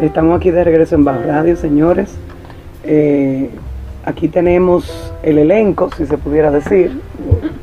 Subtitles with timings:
[0.00, 2.14] Estamos aquí de regreso en Bajo Radio, señores.
[2.84, 3.48] Eh,
[4.04, 7.00] aquí tenemos el elenco, si se pudiera decir,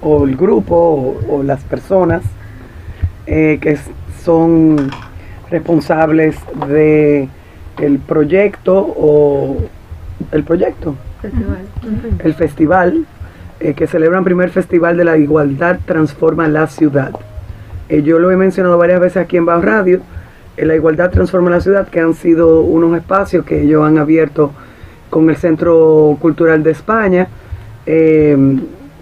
[0.02, 2.24] o, el grupo, o, las personas
[3.28, 3.78] eh, que
[4.24, 4.90] son
[5.51, 6.35] responsables
[6.67, 7.29] de
[7.79, 9.58] el proyecto o
[10.31, 10.96] el proyecto,
[12.18, 13.06] el festival
[13.60, 17.12] eh, que celebra el primer festival de la igualdad transforma la ciudad.
[17.90, 20.02] yo lo he mencionado varias veces aquí en Bajo Radio
[20.57, 24.52] la Igualdad Transforma la Ciudad, que han sido unos espacios que ellos han abierto
[25.09, 27.27] con el Centro Cultural de España,
[27.85, 28.35] eh,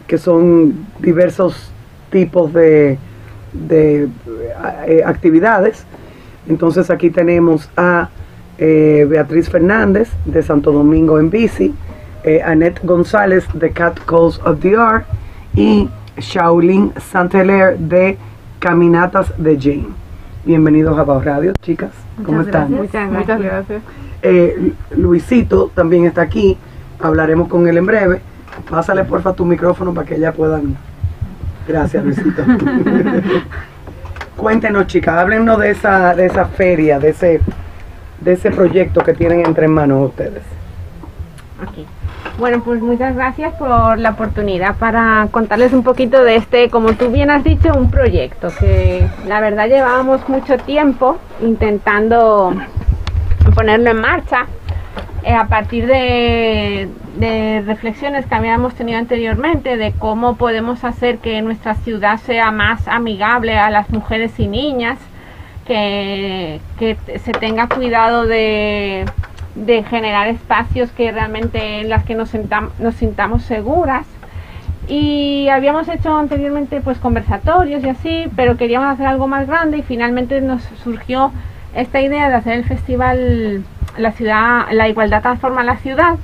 [0.08, 1.72] que son diversos
[2.10, 2.98] tipos de,
[3.54, 4.10] de
[4.88, 5.86] eh, actividades.
[6.48, 8.10] Entonces aquí tenemos a
[8.58, 11.74] eh, Beatriz Fernández de Santo Domingo en bici,
[12.46, 15.05] Annette González de Cat Calls of the Art
[15.55, 18.18] y Shaolin Saint-Hilaire de
[18.60, 20.11] Caminatas de Jane.
[20.44, 21.91] Bienvenidos a Pau Radio, chicas.
[22.26, 22.72] ¿Cómo están?
[22.72, 23.84] Muchas, muchas gracias.
[24.24, 26.57] Eh, Luisito también está aquí.
[26.99, 28.21] Hablaremos con él en breve.
[28.68, 30.76] Pásale porfa tu micrófono para que ella puedan.
[31.68, 32.43] Gracias, Luisito.
[34.35, 37.40] Cuéntenos, chicas, háblenos de esa, de esa feria, de ese,
[38.20, 40.41] de ese proyecto que tienen entre manos ustedes.
[41.62, 41.85] Aquí.
[42.38, 47.10] Bueno, pues muchas gracias por la oportunidad para contarles un poquito de este, como tú
[47.12, 52.54] bien has dicho, un proyecto que la verdad llevábamos mucho tiempo intentando
[53.54, 54.48] ponerlo en marcha.
[55.24, 56.90] Eh, a partir de,
[57.68, 63.56] reflexiones que habíamos tenido anteriormente de cómo podemos hacer que nuestra ciudad sea más amigable
[63.60, 64.97] a las mujeres y niñas,
[65.68, 66.59] que
[67.24, 69.06] se tenga cuidado de
[69.56, 72.31] de generar espacios que realmente en las que nos,
[72.80, 74.06] nos sintamos seguras.
[74.88, 79.84] Y habíamos hecho anteriormente pues conversatorios y así, pero queríamos hacer algo más grande y
[79.84, 81.31] finalmente nos surgió
[81.74, 83.63] esta idea de hacer el festival
[83.97, 86.16] La ciudad, la igualdad transforma la ciudad,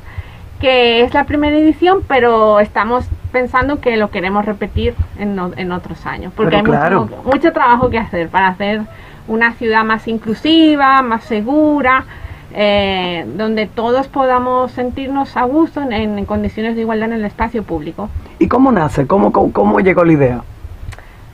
[0.60, 6.06] que es la primera edición, pero estamos pensando que lo queremos repetir en, en otros
[6.06, 8.82] años, porque hay mucho, mucho trabajo que hacer para hacer
[9.28, 12.06] una ciudad más inclusiva, más segura,
[12.54, 18.10] eh, donde todos podamos sentirnos a gusto en, condiciones de igualdad en el espacio público.
[18.40, 19.06] ¿Y cómo nace?
[19.06, 20.44] ¿Cómo, cómo, llegó la idea?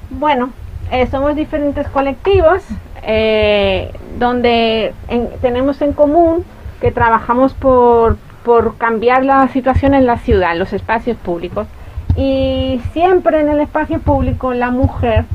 [0.09, 0.49] Bueno,
[0.91, 2.63] eh, somos diferentes colectivos
[3.03, 4.93] eh, donde
[5.41, 6.43] tenemos en común
[6.81, 11.67] que trabajamos por, por cambiar la situación en la ciudad, en los espacios públicos.
[12.15, 15.25] Y siempre en el espacio público la mujer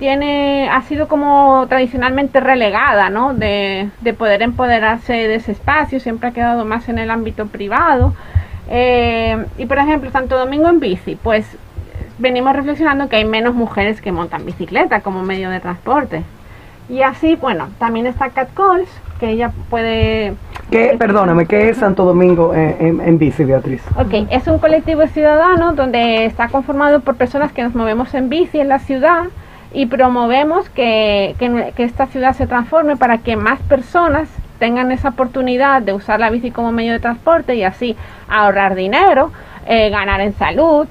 [0.00, 3.34] tiene, ha sido como tradicionalmente relegada, ¿no?
[3.34, 8.14] De, poder empoderarse de ese espacio, siempre ha quedado más en el ámbito privado.
[8.70, 11.46] Eh, y por ejemplo, Santo Domingo en bici, pues
[12.18, 16.22] venimos reflexionando que hay menos mujeres que montan bicicleta como medio de transporte.
[16.88, 18.88] Y así, bueno, también está Cat Calls,
[19.20, 20.34] que ella puede...
[20.70, 23.82] ¿Qué, perdóname, ¿qué es Santo Domingo en, en, bici, Beatriz?
[23.96, 28.60] Ok, es un colectivo ciudadano donde está conformado por personas que nos movemos en bici
[28.60, 29.24] en la ciudad,
[29.72, 31.34] y promovemos que,
[31.76, 36.50] esta ciudad se transforme para que más personas tengan esa oportunidad de usar la bici
[36.50, 37.96] como medio de transporte y así
[38.28, 39.32] ahorrar dinero,
[39.66, 40.86] eh, ganar en salud,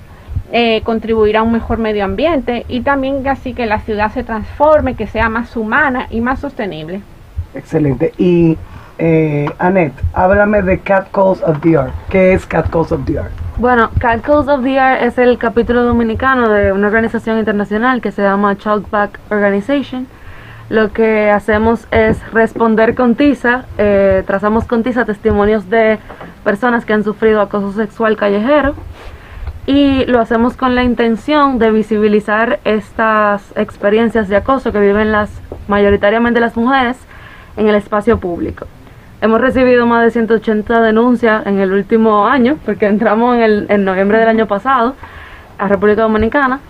[0.52, 4.96] eh, contribuir a un mejor medio ambiente y también así que la ciudad se transforme,
[4.96, 7.02] que sea más humana y más sostenible.
[7.54, 8.14] Excelente.
[8.18, 8.58] Y
[8.98, 11.94] eh, Annette, háblame de Cat Calls of the Art.
[12.10, 13.49] ¿Qué es Cat Calls of the Art?
[13.60, 18.22] Bueno, Cat of the Art es el capítulo dominicano de una organización internacional que se
[18.22, 18.56] llama
[18.90, 20.08] Back Organization.
[20.70, 26.00] Lo que hacemos es responder con tiza, eh, trazamos con tiza testimonios de
[26.46, 28.76] personas que han sufrido acoso sexual callejero
[29.66, 35.32] y lo hacemos con la intención de visibilizar estas experiencias de acoso que viven las
[35.68, 36.96] mayoritariamente las mujeres
[37.58, 38.68] en el espacio público.
[39.22, 43.84] Hemos recibido más de 180 denuncias en el último año, porque entramos en, el, en
[43.84, 44.96] noviembre del año pasado
[45.58, 46.62] a República Dominicana.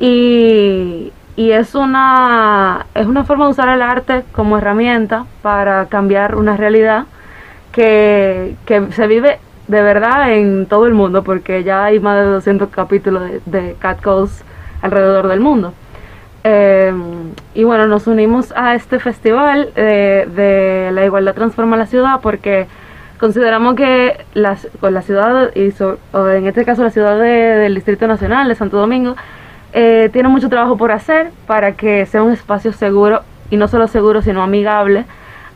[0.00, 6.36] Y, y es, una, es una forma de usar el arte como herramienta para cambiar
[6.36, 7.04] una realidad
[7.70, 9.38] que, que se vive
[9.68, 13.74] de verdad en todo el mundo, porque ya hay más de 200 capítulos de, de
[13.78, 14.42] Cat Calls
[14.80, 15.74] alrededor del mundo.
[16.46, 22.20] Em, y bueno, nos unimos a este festival eh, de la igualdad transforma la ciudad
[22.20, 22.66] porque
[23.18, 28.46] consideramos que las, con la ciudad, y en este caso la ciudad del Distrito Nacional
[28.46, 29.16] de Santo Domingo,
[29.72, 33.88] eh, tiene mucho trabajo por hacer para que sea un espacio seguro, y no solo
[33.88, 35.06] seguro, sino amigable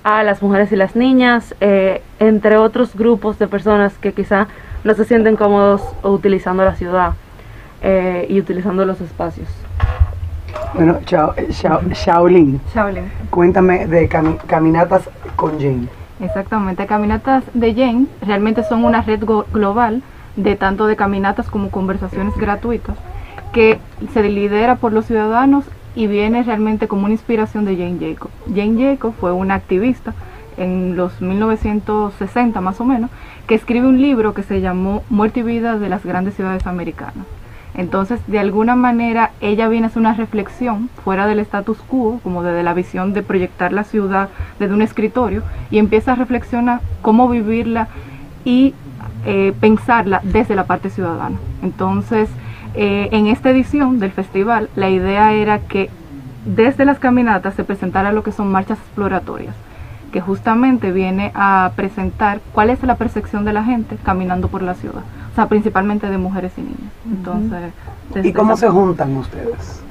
[0.04, 4.46] a las mujeres y las niñas, eh, entre otros grupos de personas que quizá
[4.84, 7.12] no se sienten cómodos utilizando la ciudad
[8.28, 9.67] y utilizando los espacios.
[10.74, 13.10] Bueno, Shao- Shao- Shaolin, Shaolin.
[13.30, 15.88] cuéntame de cami- caminatas con Jane.
[16.20, 19.22] Exactamente, Caminatas de Jane realmente son una red
[19.52, 20.02] global
[20.36, 22.96] de tanto de caminatas como conversaciones gratuitas
[23.52, 23.78] que
[24.12, 28.30] se lidera por los ciudadanos y viene realmente como una inspiración de Jane Jacob.
[28.54, 30.12] Jane Jacob fue una activista
[30.56, 33.10] en los 1960 más o menos
[33.46, 37.24] que escribe un libro que se llamó Muerte y Vida de las grandes ciudades americanas.
[37.78, 42.42] Entonces, de alguna manera, ella viene a hacer una reflexión fuera del status quo, como
[42.42, 44.28] desde la visión de proyectar la ciudad
[44.58, 47.86] desde un escritorio, y empieza a reflexionar cómo vivirla
[48.44, 48.74] y
[49.24, 51.38] eh, pensarla desde la parte ciudadana.
[51.62, 52.28] Entonces,
[52.74, 55.88] eh, en esta edición del festival, la idea era que
[56.44, 59.54] desde las caminatas se presentara lo que son marchas exploratorias,
[60.12, 64.74] que justamente viene a presentar cuál es la percepción de la gente caminando por la
[64.74, 65.02] ciudad,
[65.42, 66.92] sea, principalmente de mujeres y niñas.
[67.06, 67.72] Entonces,
[68.24, 69.82] ¿Y cómo esa- se juntan ustedes?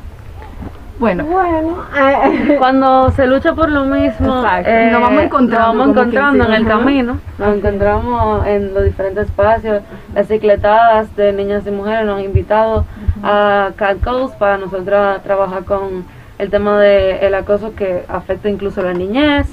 [1.00, 4.68] Bueno, Bueno, eh, Cuando se lucha por lo mismo, Exacto.
[4.70, 6.80] eh, Nos vamos encontrando, nos vamos encontrando en el ajá.
[6.80, 9.84] camino, nos encontramos en los diferentes espacios,
[10.16, 12.84] las cicletadas de niñas y mujeres nos han invitado
[13.22, 16.04] a Cat Calls para nosotros trabajar con
[16.40, 19.48] el tema del acoso que afecta incluso a la niñez.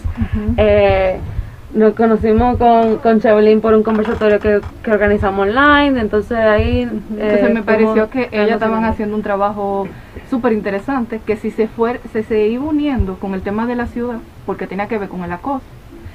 [0.57, 1.21] Eh,
[1.75, 6.83] nos conocimos con, con Chevelin por un conversatorio que, que organizamos online, entonces ahí...
[6.83, 9.89] Entonces eh, me pareció que ellas estaban haciendo un trabajo
[10.31, 13.87] súper interesante, que si se, fue, se, se iba uniendo con el tema de la
[13.87, 15.65] ciudad, porque tenía que ver con el acoso.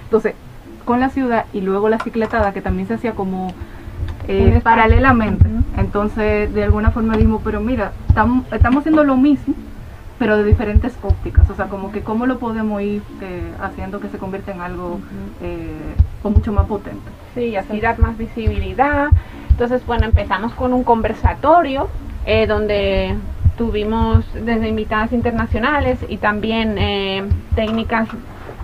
[0.06, 0.34] Entonces,
[0.86, 3.54] con la ciudad y luego la cicletada, que también se hacía como
[4.28, 5.46] eh, paralelamente.
[5.78, 9.54] Entonces, de alguna forma dijimos, pero mira, tam- estamos haciendo lo mismo,
[10.20, 11.50] pero de diferentes ópticas.
[11.50, 15.00] O sea, como que cómo lo podemos ir eh, haciendo que se convierta en algo
[15.42, 17.10] eh, mucho más potente.
[17.34, 19.08] sí, así dar más visibilidad.
[19.50, 21.88] Entonces, bueno, empezamos con un conversatorio
[22.26, 23.16] eh, donde
[23.58, 27.24] tuvimos desde invitadas internacionales y también eh,
[27.56, 28.08] técnicas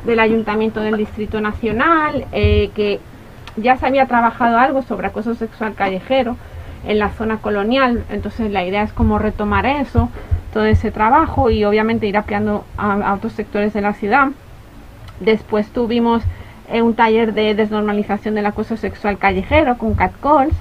[0.06, 3.00] del Ayuntamiento del Distrito Nacional, eh, que
[3.58, 6.38] ya se había trabajado algo sobre acoso sexual callejero
[6.88, 10.10] en la zona colonial, entonces la idea es como retomar eso,
[10.56, 14.30] todo ese trabajo y obviamente ir ampliando a, a otros sectores de la ciudad.
[15.20, 16.24] Después tuvimos
[16.72, 20.56] eh, un taller de desnormalización del acoso sexual callejero con catcalls.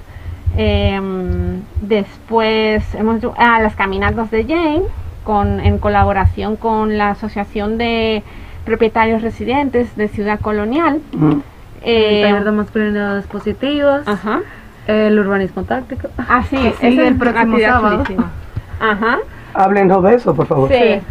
[0.57, 4.83] Em, después hemos hecho ah, las caminatas de Jane
[5.23, 8.21] con, en colaboración con la Asociación de
[8.65, 10.99] Propietarios Residentes de Ciudad Colonial.
[11.13, 11.31] Mm.
[11.31, 11.39] El
[11.83, 14.39] Eh, taller de masculinidades positivas, ajá.
[14.87, 16.09] el urbanismo táctico.
[16.17, 18.03] Ah, sí, Que sigue es el próximo sábado.
[18.79, 19.19] Ajá.
[19.55, 20.69] Háblenos de eso, por favor.
[20.69, 21.01] Sí.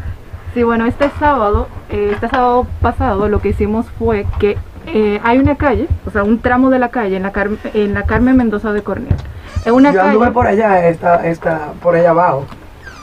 [0.52, 4.56] Sí, bueno, este sábado, eh, este sábado pasado lo que hicimos fue que
[4.86, 7.92] eh, hay una calle, o sea, un tramo de la calle en la, Car- en
[7.94, 9.16] la Carmen Mendoza de Cornell.
[9.64, 12.44] Es una Yo calle, anduve por allá, está, está por allá abajo.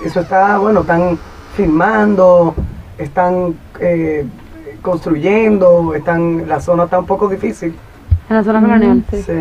[0.05, 1.17] Eso está, bueno, están
[1.55, 2.55] filmando,
[2.97, 4.25] están eh,
[4.81, 7.75] construyendo, están, la zona está un poco difícil.
[8.31, 9.23] En la zona colonial, sí.
[9.23, 9.33] Sí.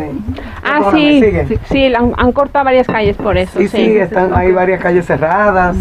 [0.65, 1.47] Ah, sí, sigue.
[1.47, 3.57] sí, sí, han, han cortado varias calles por eso.
[3.57, 5.77] Sí, sí, están, hay varias calles cerradas.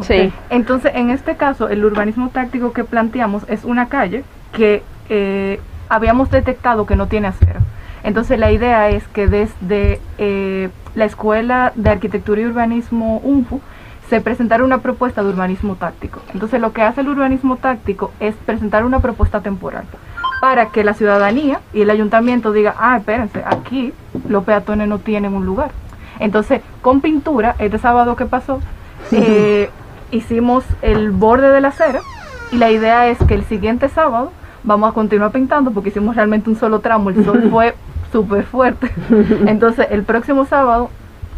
[0.00, 0.32] Sí.
[0.48, 4.24] Entonces, en este caso, el urbanismo táctico que planteamos es una calle
[4.54, 5.60] que eh,
[5.90, 7.60] habíamos detectado que no tiene acera.
[8.04, 13.60] Entonces, la idea es que desde eh, la Escuela de Arquitectura y Urbanismo UNFU
[14.08, 16.22] se presentara una propuesta de urbanismo táctico.
[16.32, 19.84] Entonces, lo que hace el urbanismo táctico es presentar una propuesta temporal
[20.40, 23.92] para que la ciudadanía y el ayuntamiento diga, ah, espérense, aquí
[24.28, 25.70] los peatones no tienen un lugar.
[26.18, 28.60] Entonces, con pintura, este sábado que pasó,
[29.12, 29.70] eh,
[30.10, 32.00] hicimos el borde de la acera
[32.52, 36.50] y la idea es que el siguiente sábado vamos a continuar pintando porque hicimos realmente
[36.50, 37.74] un solo tramo, el sol fue
[38.12, 38.90] súper fuerte.
[39.46, 40.90] Entonces, el próximo sábado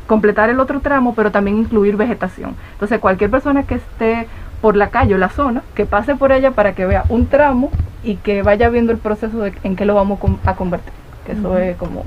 [0.06, 2.56] completar el otro tramo, pero también incluir vegetación.
[2.72, 4.26] Entonces, cualquier persona que esté
[4.60, 7.70] por la calle o la zona, que pase por ella para que vea un tramo
[8.02, 10.92] y que vaya viendo el proceso de en qué lo vamos a convertir.
[11.26, 12.04] Que eso es como...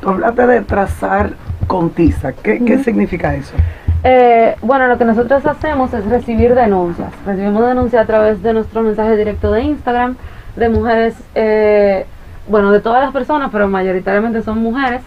[0.00, 1.30] Tú hablaste de trazar
[1.66, 2.32] con tiza.
[2.32, 3.54] ¿Qué, qué significa eso?
[4.02, 7.10] Eh, bueno, lo que nosotros hacemos es recibir denuncias.
[7.24, 10.16] Recibimos denuncias a través de nuestro mensaje directo de Instagram
[10.56, 12.06] de mujeres, eh,
[12.46, 15.00] bueno, de todas las personas, pero mayoritariamente son mujeres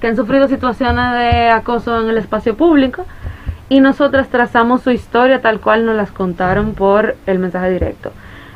[0.00, 3.04] que han sufrido situaciones de acoso en el espacio público
[3.68, 8.12] y nosotras trazamos su historia tal cual nos las contaron por el mensaje directo.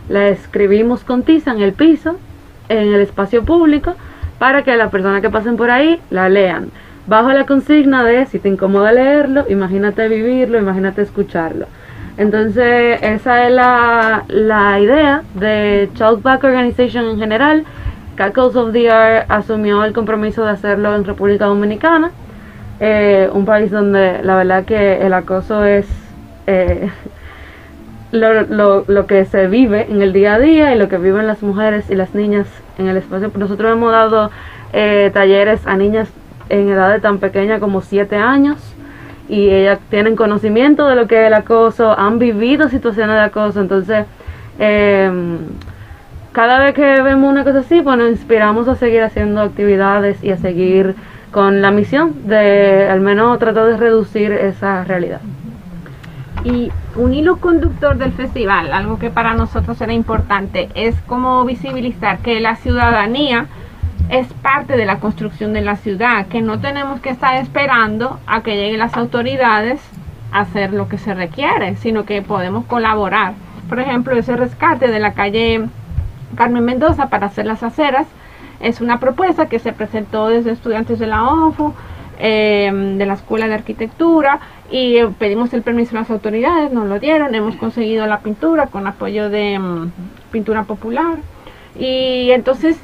[0.08, 2.16] La escribimos con tiza en el piso,
[2.68, 3.94] en el espacio público,
[4.38, 6.70] para que las personas que pasen por ahí la lean.
[7.06, 11.66] Bajo la consigna de si te incomoda leerlo, imagínate vivirlo, imagínate escucharlo.
[12.16, 17.64] Entonces, esa es la, la idea de Talkback Organization en general.
[18.14, 22.12] Cackles of the Art asumió el compromiso de hacerlo en República Dominicana,
[22.78, 25.86] eh, un país donde la verdad que el acoso es
[26.46, 26.88] eh,
[28.14, 31.42] lo, lo, que se vive en el día a día y lo que viven las
[31.42, 32.46] mujeres y las niñas
[32.78, 33.30] en el espacio.
[33.36, 34.30] Nosotros hemos dado
[34.72, 36.08] eh, talleres a niñas
[36.48, 38.58] en edades tan pequeñas como 7 años
[39.28, 43.60] y ellas tienen conocimiento de lo que es el acoso, han vivido situaciones de acoso,
[43.60, 44.06] entonces
[44.58, 45.10] eh,
[46.32, 50.30] cada vez que vemos una cosa así, pues nos inspiramos a seguir haciendo actividades y
[50.30, 50.94] a seguir
[51.30, 55.20] con la misión de al menos tratar de reducir esa realidad.
[56.44, 62.18] Y un hilo conductor del festival, algo que para nosotros era importante, es como visibilizar
[62.18, 63.46] que la ciudadanía
[64.10, 68.42] es parte de la construcción de la ciudad, que no tenemos que estar esperando a
[68.42, 69.80] que lleguen las autoridades
[70.32, 73.32] a hacer lo que se requiere, sino que podemos colaborar.
[73.68, 75.66] Por ejemplo, ese rescate de la calle
[76.36, 78.06] Carmen Mendoza para hacer las aceras
[78.60, 81.72] es una propuesta que se presentó desde estudiantes de la ONFU,
[82.18, 86.98] eh, de la Escuela de Arquitectura y pedimos el permiso a las autoridades, nos lo
[86.98, 89.92] dieron, hemos conseguido la pintura con apoyo de mm,
[90.30, 91.18] Pintura Popular
[91.78, 92.78] y entonces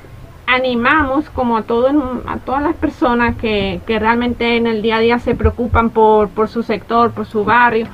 [0.47, 5.01] animamos como a, todo, a todas las personas que, que realmente en el día a
[5.01, 7.87] día se preocupan por, por su sector, por su barrio,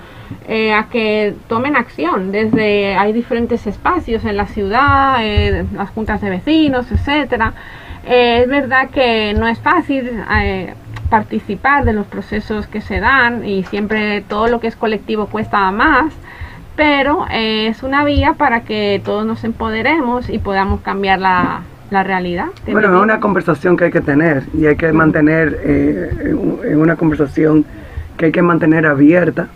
[0.49, 2.33] eh, a que tomen acción.
[2.33, 7.53] Desde hay diferentes espacios en la ciudad, eh, las juntas de vecinos, etcétera.
[8.07, 10.11] Eh, es verdad que no es fácil
[11.11, 15.71] participar de los procesos que se dan y siempre todo lo que es colectivo cuesta
[15.71, 16.13] más,
[16.77, 22.03] pero eh, es una vía para que todos nos empoderemos y podamos cambiar la, la
[22.03, 22.47] realidad.
[22.71, 26.35] Bueno, es una conversación que hay que tener y hay que mantener, eh,
[26.77, 27.65] una conversación
[28.17, 29.49] que hay que mantener abierta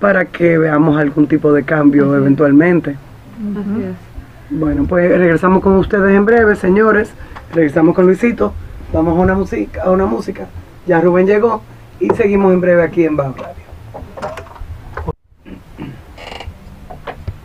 [0.00, 2.90] para que veamos algún tipo de cambio eventualmente.
[2.90, 4.08] Es.
[4.50, 7.12] Bueno, pues regresamos con ustedes en breve, señores.
[7.52, 8.54] Regresamos con Luisito.
[8.92, 10.46] Vamos a una música, a una música.
[10.86, 11.60] Ya Rubén llegó
[12.00, 13.54] y seguimos en breve aquí en Bajo Radio.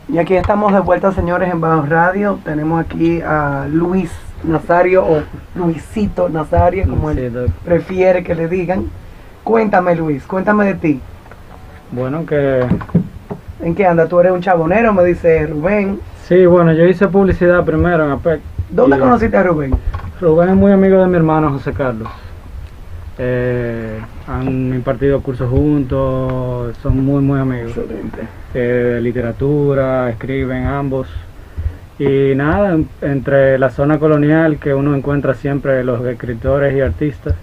[0.08, 2.40] Y aquí estamos de vuelta, señores, en Bajo Radio.
[2.46, 4.12] Tenemos aquí a Luis
[4.44, 5.24] Nazario o
[5.56, 8.90] Luisito Nazario, como él prefiere que le digan.
[9.44, 11.02] Cuéntame, Luis, cuéntame de ti.
[11.92, 12.66] Bueno, que
[13.62, 14.08] ¿En qué anda?
[14.08, 16.00] Tú eres un chabonero, me dice Rubén.
[16.28, 18.42] sí, bueno, yo hice publicidad primero en APEC.
[18.70, 19.74] ¿Dónde Y conociste a Rubén?
[20.22, 22.08] Rubén es muy amigo de mi hermano José Carlos.
[23.20, 27.76] Eh, han impartido cursos juntos, son muy, muy amigos.
[27.78, 28.20] Excelente.
[28.54, 31.08] Eh, literatura, escriben ambos.
[32.00, 37.36] Y nada, en- entre la zona colonial que uno encuentra siempre los escritores y artistas,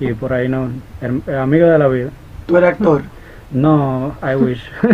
[0.00, 0.68] y por ahí no,
[1.00, 2.08] her- amigo de la vida.
[2.46, 3.02] Tú eres actor.
[3.52, 4.62] No, I wish.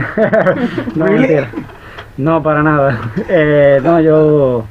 [0.94, 1.48] no, mentira.
[2.16, 2.96] No, para nada.
[3.28, 4.64] Eh, no, yo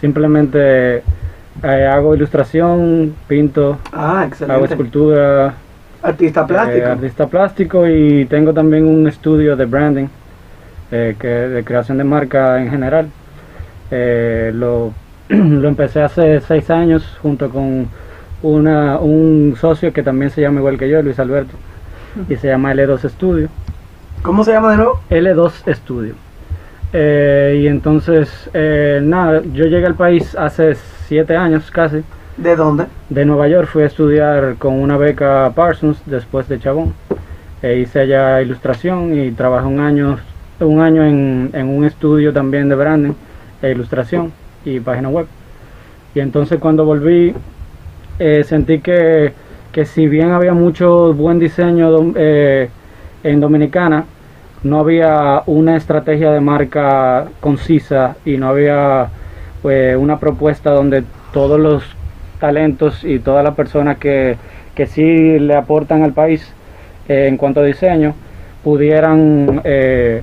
[0.00, 1.02] simplemente
[1.62, 5.54] eh, hago ilustración, pinto, Ah, hago escultura,
[6.02, 6.86] Artista plástico.
[6.86, 10.06] eh, artista plástico y tengo también un estudio de branding,
[10.90, 13.08] eh, que, de creación de marca en general.
[13.90, 14.92] Lo,
[15.28, 17.88] lo empecé hace seis años junto con
[18.42, 21.54] una, un socio que también se llama igual que yo, Luis Alberto,
[22.28, 23.48] y se llama L2 Studio.
[24.22, 25.00] ¿Cómo se llama de nuevo?
[25.10, 26.14] L2 Studio.
[26.92, 30.74] Eh, y entonces, eh, nada, yo llegué al país hace
[31.06, 32.02] siete años casi.
[32.36, 32.86] ¿De dónde?
[33.08, 36.94] De Nueva York fui a estudiar con una beca Parsons después de Chabón.
[37.62, 40.18] E hice allá ilustración y trabajé un año,
[40.60, 43.12] un año en, en un estudio también de branding
[43.60, 44.32] e ilustración
[44.64, 45.26] y página web.
[46.14, 47.34] Y entonces cuando volví
[48.18, 49.32] eh, sentí que,
[49.72, 52.68] que si bien había mucho buen diseño eh,
[53.22, 54.04] en Dominicana,
[54.62, 59.08] no había una estrategia de marca concisa y no había
[59.62, 61.84] pues, una propuesta donde todos los
[62.38, 64.36] talentos y todas las personas que,
[64.74, 66.52] que sí le aportan al país
[67.08, 68.14] eh, en cuanto a diseño
[68.62, 70.22] pudieran eh,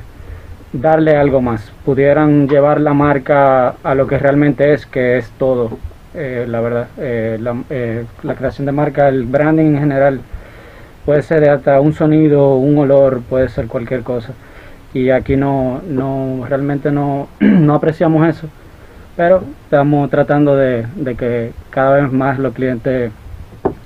[0.74, 5.77] darle algo más, pudieran llevar la marca a lo que realmente es, que es todo,
[6.13, 6.88] eh, la verdad.
[6.98, 7.56] Eh, la,
[8.24, 10.22] la creación de marca, el branding en general,
[11.08, 14.34] puede ser hasta un sonido, un olor, puede ser cualquier cosa.
[14.94, 18.48] Y aquí no, no realmente no, no apreciamos eso,
[19.16, 23.10] pero estamos tratando de, de que cada vez más los clientes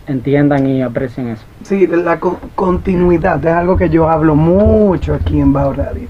[0.08, 1.44] entiendan y aprecien eso.
[1.63, 6.08] Sí, la co- continuidad es algo que yo hablo mucho aquí en Bajo Radio.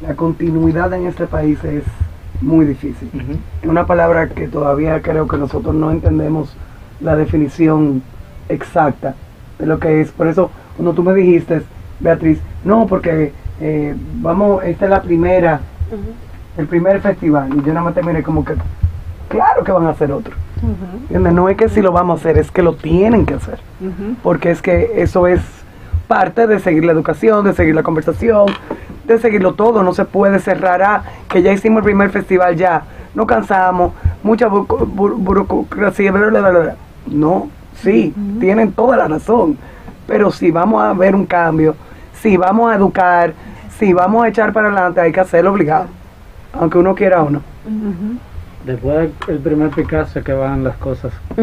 [0.00, 1.84] La continuidad en este país es
[2.40, 3.10] muy difícil.
[3.60, 6.56] Es una palabra que todavía creo que nosotros no entendemos
[7.02, 8.02] la definición
[8.48, 9.14] exacta
[9.60, 10.10] de lo que es.
[10.10, 11.62] Por eso, cuando tú me dijiste,
[12.00, 15.60] Beatriz, no, porque eh, vamos, esta es la primera,
[16.56, 18.54] el primer festival, y yo nada más te miré como que,
[19.28, 20.34] claro que van a hacer otro.
[21.02, 21.32] ¿Entiendes?
[21.32, 23.58] No es que si lo vamos a hacer, es que lo tienen que hacer.
[24.22, 25.40] porque es que eso es
[26.08, 28.46] parte de seguir la educación, de seguir la conversación,
[29.06, 32.82] de seguirlo todo, no se puede cerrar, ah, que ya hicimos el primer festival ya,
[33.14, 36.74] no cansamos, mucha bu- bu- burocracia, bla, bla, bla, bla.
[37.06, 37.48] no,
[37.82, 39.56] sí, tienen toda la razón,
[40.06, 41.74] pero si vamos a ver un cambio,
[42.14, 43.32] si vamos a educar,
[43.78, 45.86] si vamos a echar para adelante, hay que hacerlo obligado,
[46.58, 47.40] aunque uno quiera o no.
[48.64, 51.12] Después del primer Picasso que van las cosas.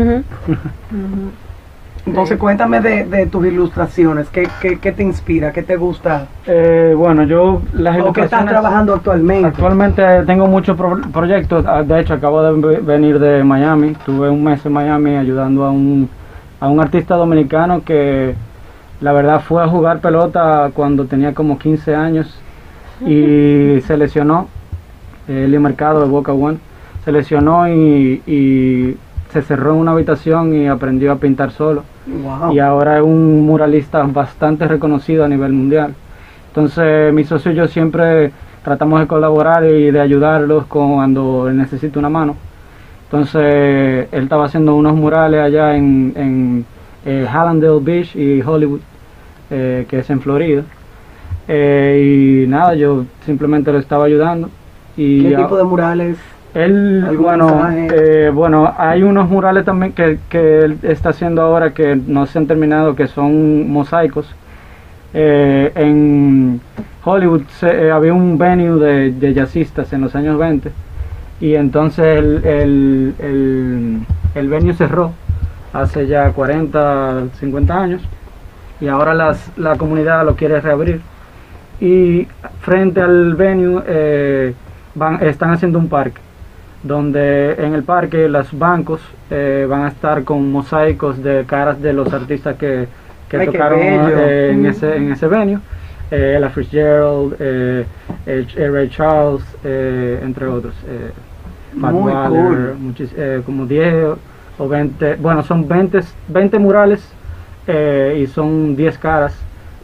[2.06, 6.94] Entonces cuéntame de, de tus ilustraciones, ¿qué, qué, qué te inspira, qué te gusta, Eh,
[6.96, 8.50] bueno, yo las o qué estás ilustraciones...
[8.54, 9.48] trabajando actualmente.
[9.48, 13.94] Actualmente eh, tengo muchos pro- proyectos, ah, de hecho acabo de ve- venir de Miami,
[14.06, 16.10] tuve un mes en Miami ayudando a un,
[16.60, 18.36] a un artista dominicano que
[19.02, 22.40] la verdad fue a jugar pelota cuando tenía como 15 años
[23.06, 24.48] y se lesionó,
[25.28, 26.58] eh, Eli Mercado de Boca One,
[27.06, 28.98] se lesionó y, y
[29.32, 32.54] se cerró en una habitación y aprendió a pintar solo Wow.
[32.54, 35.94] y ahora es un muralista bastante reconocido a nivel mundial.
[36.48, 38.32] Entonces, mi socio y yo siempre
[38.64, 42.36] tratamos de colaborar y de ayudarlos cuando necesita una mano.
[43.10, 46.66] Entonces, él estaba haciendo unos murales allá en, en
[47.06, 48.82] eh, Hallandale Beach y Hollywood,
[49.50, 50.64] eh, que es en Florida.
[51.48, 54.50] Eh, y nada, yo simplemente lo estaba ayudando.
[54.98, 56.18] Y ¿Qué tipo de murales?
[56.54, 61.74] él, ¿Algún bueno, eh, bueno, hay unos murales también que, que él está haciendo ahora
[61.74, 64.28] que no se han terminado, que son mosaicos.
[65.14, 66.60] Eh, en
[67.06, 70.72] Hollywood se- eh, había un venue de, de jazzistas en los años 20
[71.40, 74.00] y entonces el, el, el,
[74.36, 75.14] el venue cerró
[75.74, 78.02] hace ya 40, 50 años
[78.80, 81.02] y ahora las, la comunidad lo quiere reabrir
[81.80, 82.28] y
[82.62, 84.54] frente al venue eh,
[84.96, 86.22] van, están haciendo un parque
[86.84, 91.94] donde en el parque los bancos eh, van a estar con mosaicos de caras de
[91.94, 92.88] los artistas que,
[93.30, 95.60] que Ay, tocaron eh, en, ese, en ese venue.
[96.10, 97.36] Eh, Ella Fitzgerald,
[98.26, 100.74] Ray Charles, eh, entre otros.
[101.94, 102.76] Muy cool.
[103.16, 104.18] eh, como 10
[104.60, 107.08] o 20, bueno, son 20, 20 murales
[107.68, 109.36] eh, y son 10 caras.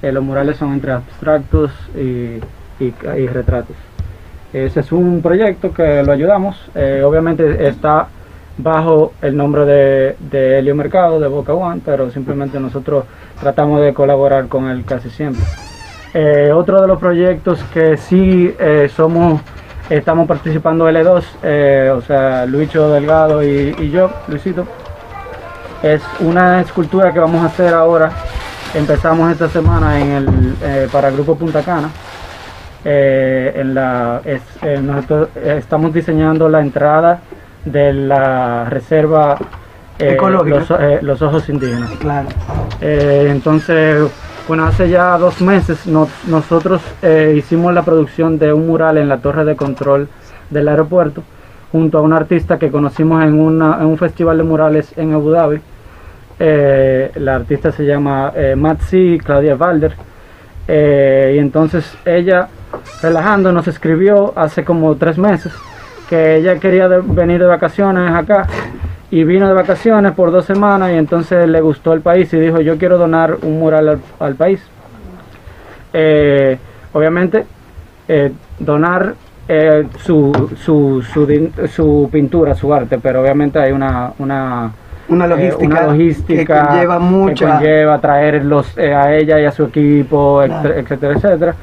[0.01, 2.39] Eh, los murales son entre abstractos y,
[2.83, 3.75] y- y retratos.
[4.51, 6.69] Ese es un proyecto que lo ayudamos.
[7.03, 8.07] obviamente está
[8.57, 13.05] bajo el nombre de, de Helio Mercado, de Boca One, pero simplemente nosotros
[13.39, 15.43] tratamos de colaborar con él casi siempre.
[16.53, 19.41] Otro de los proyectos que sí eh, somos,
[19.97, 24.65] estamos participando L2, eh, o sea, Luicho Delgado y, y yo, Luisito,
[25.81, 28.11] es una escultura que vamos a hacer ahora.
[28.73, 31.89] Empezamos esta semana en el, eh, para el Grupo Punta Cana.
[32.85, 37.19] Eh, en la, es- eh, nosotros estamos diseñando la entrada
[37.63, 39.37] de la reserva
[39.99, 40.57] Ecológica.
[40.59, 41.91] los, los ojos indígenas.
[41.99, 42.27] Claro.
[42.81, 44.09] Entonces,
[44.47, 49.07] bueno, hace ya dos meses nos- nosotros eh, hicimos la producción de un mural en
[49.09, 50.07] la torre de control
[50.49, 51.23] del aeropuerto
[51.71, 55.59] junto a un artista que conocimos en, una- un festival de murales en Abu Dhabi.
[56.39, 59.93] Eh, la artista se llama eh, Matsi Claudia Valder.
[60.67, 62.47] Eh, y entonces ella,
[63.01, 65.53] relajando, nos escribió hace como tres meses
[66.09, 68.47] que ella quería venir de vacaciones acá
[69.15, 72.61] y vino de vacaciones por dos semanas y entonces le gustó el país y dijo
[72.61, 74.59] yo quiero donar un mural al, al país.
[75.93, 76.57] Eh,
[76.93, 77.45] obviamente
[78.07, 79.13] eh, donar
[79.47, 84.71] eh, su, su, su, su pintura, su arte, pero obviamente hay una, una,
[85.09, 87.45] Una eh, logística, una logística que conlleva mucho.
[87.45, 90.73] que conlleva traer los, eh, a ella y a su equipo, Claro.
[90.73, 91.55] etcétera, etcétera.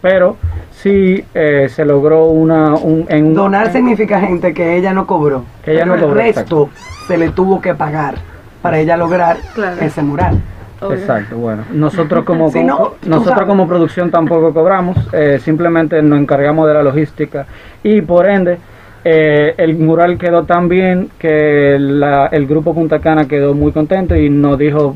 [0.00, 0.36] Pero
[0.84, 2.74] sí eh, se logró una...
[2.74, 5.42] Un, en un- Donar significa gente que ella no cobró.
[5.64, 6.68] Que ella pero no cobró, El resto
[7.08, 8.16] se le tuvo que pagar
[8.60, 9.80] para ella lograr Claro.
[9.80, 10.38] ese mural.
[10.82, 10.98] Obvio.
[10.98, 11.62] Exacto, bueno.
[11.72, 16.68] Nosotros como, Si como- no, tú nosotros como producción tampoco cobramos, eh, simplemente nos encargamos
[16.68, 17.46] de la logística
[17.82, 18.58] y por ende
[19.04, 24.14] eh, el mural quedó tan bien que la- el grupo Punta Cana quedó muy contento
[24.14, 24.94] y nos dijo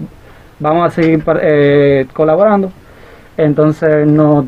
[0.60, 2.70] vamos a seguir par- eh, colaborando.
[3.38, 4.44] Entonces nos,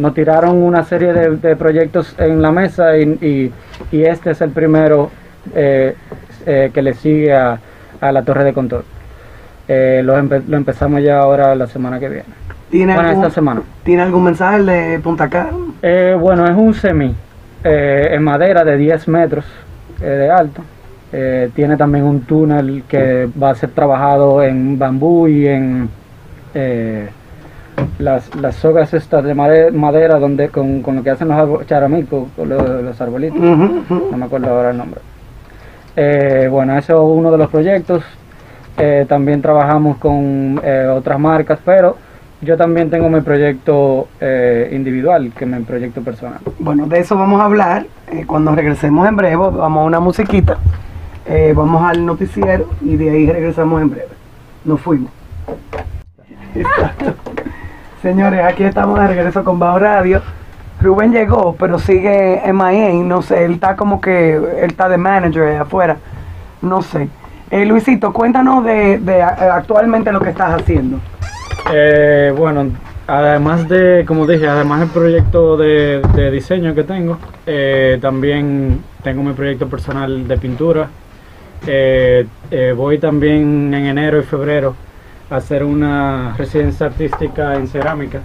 [0.00, 3.52] nos tiraron una serie de, de proyectos en la mesa y, y-
[3.96, 5.10] y este es el primero
[5.54, 5.94] eh,
[6.46, 7.58] eh, que le sigue a,
[8.00, 8.84] a la torre de control.
[9.68, 12.24] Eh, lo, empe- lo empezamos ya ahora la semana que viene.
[12.70, 13.62] ¿Tiene, Bueno, algún, esta semana.
[13.84, 15.50] ¿Tiene algún mensaje de Punta Cana?
[16.18, 17.14] Bueno, es un semi
[17.64, 19.44] en madera de 10 metros
[19.98, 20.62] de alto.
[21.54, 25.88] Tiene también un túnel que va a ser trabajado en bambú y en
[27.98, 32.28] las, las sogas estas de made- madera donde con, con lo que hacen los charamicos,
[32.36, 33.38] con lo- los arbolitos.
[33.40, 35.00] No me acuerdo ahora el nombre.
[35.96, 38.02] Eh, bueno, eso es uno de los proyectos.
[38.78, 41.96] Eh, también trabajamos con eh, otras marcas, pero
[42.40, 44.08] yo también tengo mi proyecto
[44.72, 46.38] individual, que es mi proyecto personal.
[46.58, 47.84] Bueno, de eso vamos a hablar
[48.26, 49.36] cuando regresemos en breve.
[49.36, 50.56] Vamos a una musiquita,
[51.54, 54.08] vamos al noticiero y de ahí regresamos en breve.
[54.64, 55.10] Nos fuimos.
[56.54, 57.14] Exacto.
[58.02, 60.22] Señores, aquí estamos de regreso con Bajo Radio.
[60.80, 64.96] Rubén llegó, pero sigue en Miami, no sé, él está como que, él está de
[64.96, 65.98] manager afuera,
[66.62, 67.10] no sé.
[67.50, 70.98] Eh, Luisito, cuéntanos de, de, eh, actualmente lo que estás haciendo.
[71.70, 72.68] Eh, bueno,
[73.06, 79.22] además de, como dije, además del proyecto de, de diseño que tengo, eh, también tengo
[79.22, 80.88] mi proyecto personal de pintura.
[81.66, 82.26] Eh,
[82.74, 84.74] voy también en enero y febrero
[85.30, 88.20] hacer una residencia artística en cerámica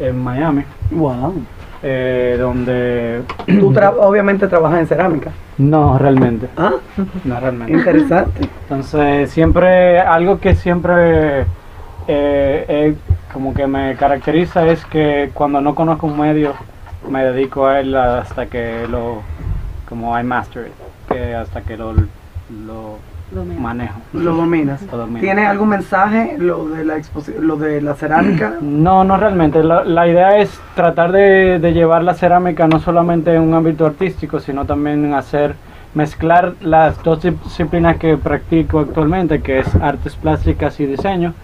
[0.00, 1.34] en Miami, Wow.
[1.82, 3.22] eh, donde...
[3.46, 5.30] Tú tra- obviamente trabajas en cerámica.
[5.58, 6.72] No, realmente, Ah,
[7.24, 7.72] no realmente.
[7.72, 8.48] interesante.
[8.62, 11.44] Entonces, siempre, algo que siempre eh,
[12.08, 12.94] eh,
[13.32, 16.52] como que me caracteriza es que cuando no conozco un medio,
[17.08, 19.22] me dedico a él hasta que lo,
[19.88, 20.72] como I master it,
[21.14, 22.98] que hasta que lo, lo.
[23.60, 23.98] Manejo.
[24.12, 24.82] Lo dominas.
[24.90, 25.20] Lo domino.
[25.20, 28.54] ¿Tienes algún mensaje lo de la exposición, lo de la cerámica?
[28.62, 29.62] No, no realmente.
[29.62, 33.86] La, la idea es tratar de, de llevar la cerámica no solamente en un ámbito
[33.86, 35.54] artístico, sino también hacer
[35.94, 41.34] mezclar las dos dis- disciplinas que practico actualmente, que es artes plásticas y diseño,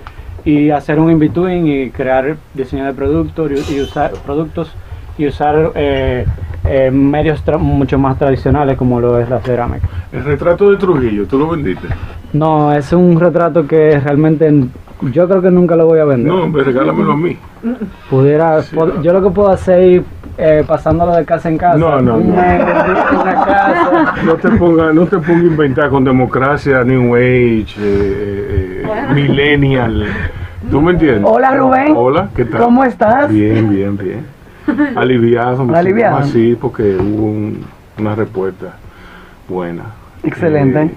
[0.45, 4.73] y hacer un in-between y crear diseño de productos y, y usar productos
[5.19, 6.25] y usar eh,
[6.65, 9.87] eh, medios mucho más tradicionales como lo es la cerámica.
[10.13, 11.89] El retrato de Trujillo, ¿tú lo vendiste?
[12.33, 14.53] No, es un retrato que realmente
[15.13, 16.33] yo creo que nunca lo voy a vender.
[16.33, 17.37] No, hombre, regálamelo a mí.
[18.09, 19.03] Pudiera, Sí, pod- no.
[19.03, 20.05] yo lo que puedo hacer es ir
[20.37, 21.77] eh, pasándolo de casa en casa.
[21.79, 22.35] No, no, no.
[22.37, 24.15] casa.
[24.25, 29.15] No te pongas no te ponga a inventar con democracia, New Age, eh, eh, eh,
[29.15, 30.07] Millennial.
[30.71, 31.25] ¿Tú me entiendes?
[31.25, 31.93] Hola, Rubén.
[31.97, 32.61] Hola, ¿qué tal?
[32.63, 33.33] ¿Cómo estás?
[33.33, 34.38] Bien, bien, bien.
[34.97, 36.23] Aliviado, me Aliviado.
[36.25, 37.65] siento así porque hubo un-
[37.99, 38.77] una respuesta
[39.49, 39.83] buena.
[40.23, 40.83] Excelente.
[40.83, 40.91] Eh,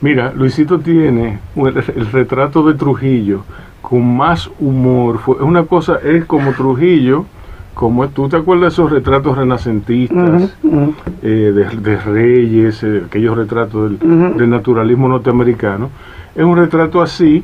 [0.00, 3.44] mira, Luisito tiene el retrato de Trujillo
[3.82, 5.18] con más humor.
[5.18, 7.24] Fue, es una cosa, es como Trujillo,
[7.74, 10.54] como tú te acuerdas de esos retratos renacentistas
[11.22, 15.88] eh, de, de reyes, eh, aquellos retratos del naturalismo norteamericano.
[16.34, 17.42] Es un retrato así,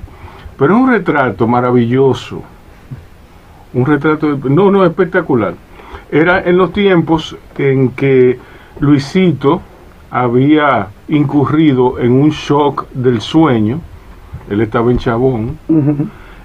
[0.58, 2.42] pero es un retrato maravilloso.
[3.74, 5.54] Un retrato, de- no, no, espectacular.
[6.10, 8.38] Era en los tiempos en que
[8.80, 9.60] Luisito
[10.10, 13.80] había incurrido en un shock del sueño.
[14.48, 15.58] Él estaba en Chabón.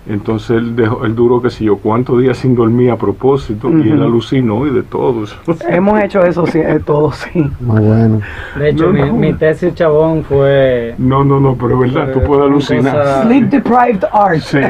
[0.10, 3.70] Entonces él, dejó, él duró, qué sé yo, cuántos días sin dormir a propósito.
[3.70, 5.36] Y él alucinó y de todo eso.
[5.70, 7.48] Hemos hecho eso sí, eh, todo, sí.
[7.60, 8.20] Muy bueno.
[8.58, 9.14] De hecho, No, mi, no.
[9.14, 10.96] mi tesis chabón fue.
[10.98, 12.92] No, no, no, pero es verdad, tú puedes alucinar.
[12.98, 14.40] cosa- Sleep deprived art.
[14.40, 14.58] Sí.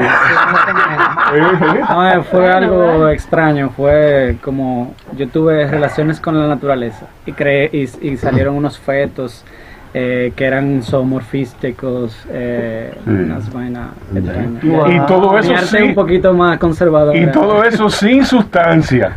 [1.32, 7.70] Eh, No, fue algo extraño, fue como yo tuve relaciones con la naturaleza y creé
[7.72, 9.44] y, y salieron unos fetos
[9.92, 13.10] eh, que eran zoomorfísticos, eh, Sí.
[13.10, 14.62] unas vainas extrañas.
[14.62, 14.90] Wow.
[14.90, 15.82] Y todo eso sí.
[15.82, 17.16] un poquito más conservador.
[17.16, 19.12] Y todo eso sin sustancia.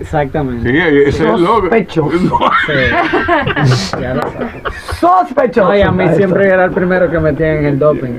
[0.00, 0.68] Exactamente.
[0.68, 1.60] Sí, ese es el logo.
[1.60, 2.38] Sospechoso.
[2.66, 2.72] Sí.
[4.00, 4.50] Ya lo sabes.
[4.98, 5.68] Sospechoso.
[5.68, 6.16] No, y a mí maestro.
[6.16, 8.18] siempre era el primero que metía en el doping.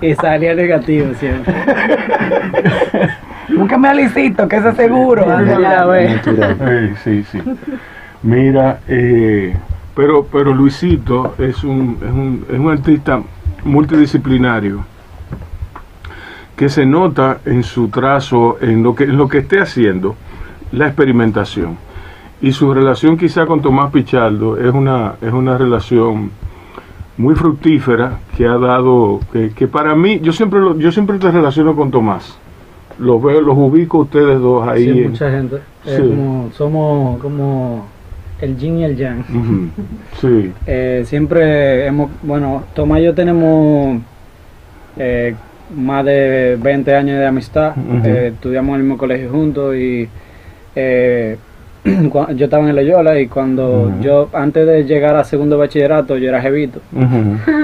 [0.00, 1.52] y salía negativo siempre.
[3.56, 5.24] Búscame a Lisito, que es seguro.
[5.96, 7.42] Eh, sí, sí.
[8.24, 9.54] Mira, eh,
[9.94, 13.22] pero, pero Luisito es un, es, un, es un artista
[13.64, 14.84] multidisciplinario
[16.56, 20.14] que se nota en su trazo, en lo que, en lo que esté haciendo,
[20.72, 21.76] la experimentación.
[22.40, 26.30] Y su relación quizá con Tomás Pichardo es una, es una relación
[27.16, 31.30] muy fructífera que ha dado, que, que para mí, yo siempre, lo- yo siempre te
[31.30, 32.38] relaciono con Tomás.
[32.98, 34.84] Los veo, los ubico ustedes dos ahí.
[34.84, 35.58] Sí, en- mucha gente.
[35.84, 35.96] Sí.
[35.98, 37.86] como, somos como
[38.44, 39.24] el yin y el yang.
[40.20, 40.52] Sí.
[40.66, 44.00] Eh, siempre hemos, bueno, Tomás y yo tenemos
[44.96, 45.34] eh,
[45.74, 47.72] más de 20 años de amistad.
[48.04, 50.08] Eh, estudiamos en el mismo colegio juntos y
[50.76, 51.36] eh,
[51.84, 56.40] yo estaba en Loyola y cuando yo, antes de llegar a segundo bachillerato, yo era
[56.40, 56.80] jevito.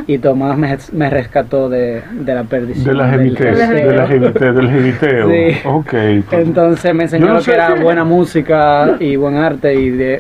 [0.06, 2.84] Y Tomás me, me rescató de, de la perdición.
[2.84, 5.30] De la jevitez, de la jevitez, del jeviteo.
[5.30, 5.58] Sí.
[5.64, 5.94] Ok.
[6.28, 6.46] pues.
[6.46, 10.18] Entonces me enseñó no lo que era buena música y buen arte y de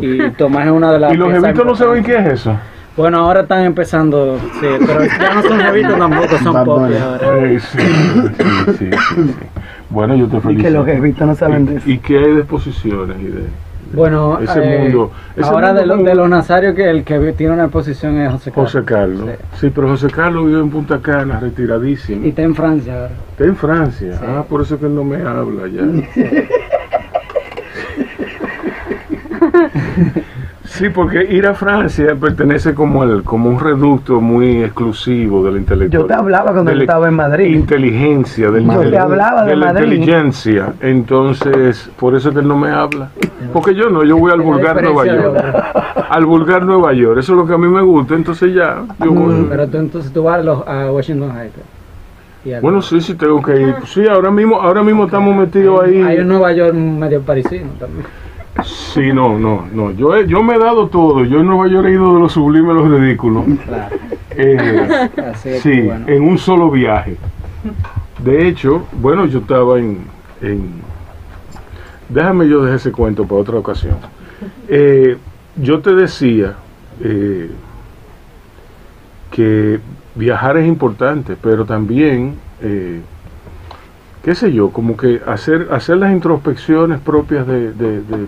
[0.00, 2.56] y Tomás es una de las ¿Y los jevitos no saben qué es eso?
[2.96, 6.96] Bueno, ahora están empezando, sí, pero ya no son jevitos tampoco, son Bad pop Bunny.
[6.96, 7.38] ahora.
[7.50, 9.32] Eh, sí, sí, sí, sí, sí.
[9.90, 10.64] Bueno, yo te Y felicito.
[10.64, 11.88] que los jevitos no saben de eso.
[11.88, 13.42] ¿Y, y qué hay de exposiciones y de,
[13.92, 15.12] Bueno, ese eh, mundo.
[15.36, 18.32] ese ahora mundo de, lo- de los nazarios que el que tiene una exposición es
[18.32, 18.72] José Carlos.
[18.72, 19.28] José Carlos.
[19.52, 19.58] Sí.
[19.66, 19.72] Sí.
[19.74, 22.24] pero José Carlos vive en Punta Cana, retiradísimo.
[22.24, 23.10] Y está en Francia ahora.
[23.32, 24.12] Está en Francia.
[24.18, 24.24] Sí.
[24.26, 25.82] Ah, por eso que él no me habla ya.
[30.64, 36.02] Sí, porque ir a Francia pertenece como al, como un reducto muy exclusivo del intelectual.
[36.02, 37.54] Yo te hablaba cuando de yo la estaba en Madrid.
[37.54, 39.92] Inteligencia, del Yo te hablaba de la Madrid.
[39.92, 40.72] inteligencia.
[40.80, 43.10] Entonces, por eso es que él no me habla.
[43.52, 45.44] Porque yo no, yo voy al vulgar Nueva York.
[46.10, 48.14] Al vulgar Nueva York, eso es lo que a mí me gusta.
[48.14, 49.34] Entonces ya, yo voy.
[49.34, 49.46] Mm.
[49.48, 52.56] Pero tú entonces tú vas a, los- a Washington Heights.
[52.56, 53.74] A- Bueno, sí, sí tengo que ir.
[53.86, 56.02] Sí, ahora mismo, ahora mismo estamos metidos ahí.
[56.02, 58.04] Hay un Nueva York medio parisino también.
[58.66, 59.92] Sí, no, no, no.
[59.92, 61.24] Yo, he- yo me he dado todo.
[61.24, 63.44] Yo en Nueva York he ido de lo sublime a lo ridículo.
[63.64, 63.96] Claro.
[64.30, 65.08] Eh,
[65.62, 66.06] sí, bueno.
[66.08, 67.16] en un solo viaje.
[68.22, 69.98] De hecho, bueno, yo estaba en...
[70.42, 70.82] en-
[72.08, 73.96] déjame yo dejar ese cuento para otra ocasión.
[74.68, 75.16] Eh,
[75.56, 76.54] yo te decía
[77.00, 77.50] eh,
[79.30, 79.80] que
[80.14, 83.00] viajar es importante, pero también, eh,
[84.24, 88.26] qué sé yo, como que hacer, hacer las introspecciones propias de, de- de-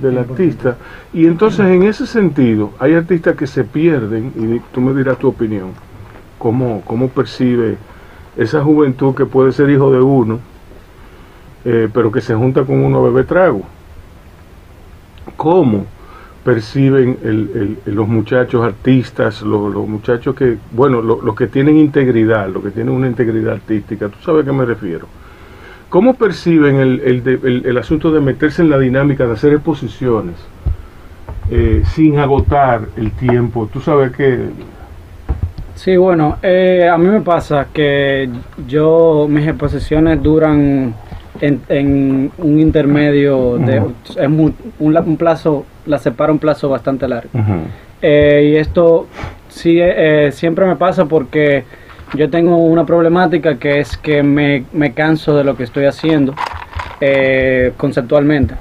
[0.00, 0.76] del artista.
[1.12, 5.28] Y entonces en ese sentido, hay artistas que se pierden, y tú me dirás tu
[5.28, 5.70] opinión,
[6.38, 7.76] cómo, cómo percibe
[8.36, 10.38] esa juventud que puede ser hijo de uno,
[11.64, 13.62] eh, pero que se junta con uno a beber trago.
[15.36, 15.84] ¿Cómo
[16.44, 21.76] perciben el- el- los muchachos artistas, los, los muchachos que, bueno, lo- los que tienen
[21.76, 24.08] integridad, los que tienen una integridad artística?
[24.08, 25.06] ¿Tú sabes a qué me refiero?
[25.88, 30.34] ¿Cómo perciben el, el el- el asunto de meterse en la dinámica de hacer exposiciones
[31.50, 33.68] eh, sin agotar el tiempo?
[33.72, 34.38] Tú sabes que
[35.74, 38.28] Sí, bueno, eh, a mí me pasa que
[38.66, 40.92] yo, mis exposiciones duran
[41.40, 43.92] en, en un intermedio, de, Ujú.
[44.20, 47.30] es mu- un, un plazo, la separa un plazo bastante largo.
[48.02, 49.06] Eh, y esto
[49.48, 51.62] sí, eh, siempre me pasa porque
[52.14, 56.34] yo tengo una problemática que es que me, me canso de lo que estoy haciendo
[57.00, 58.54] eh, conceptualmente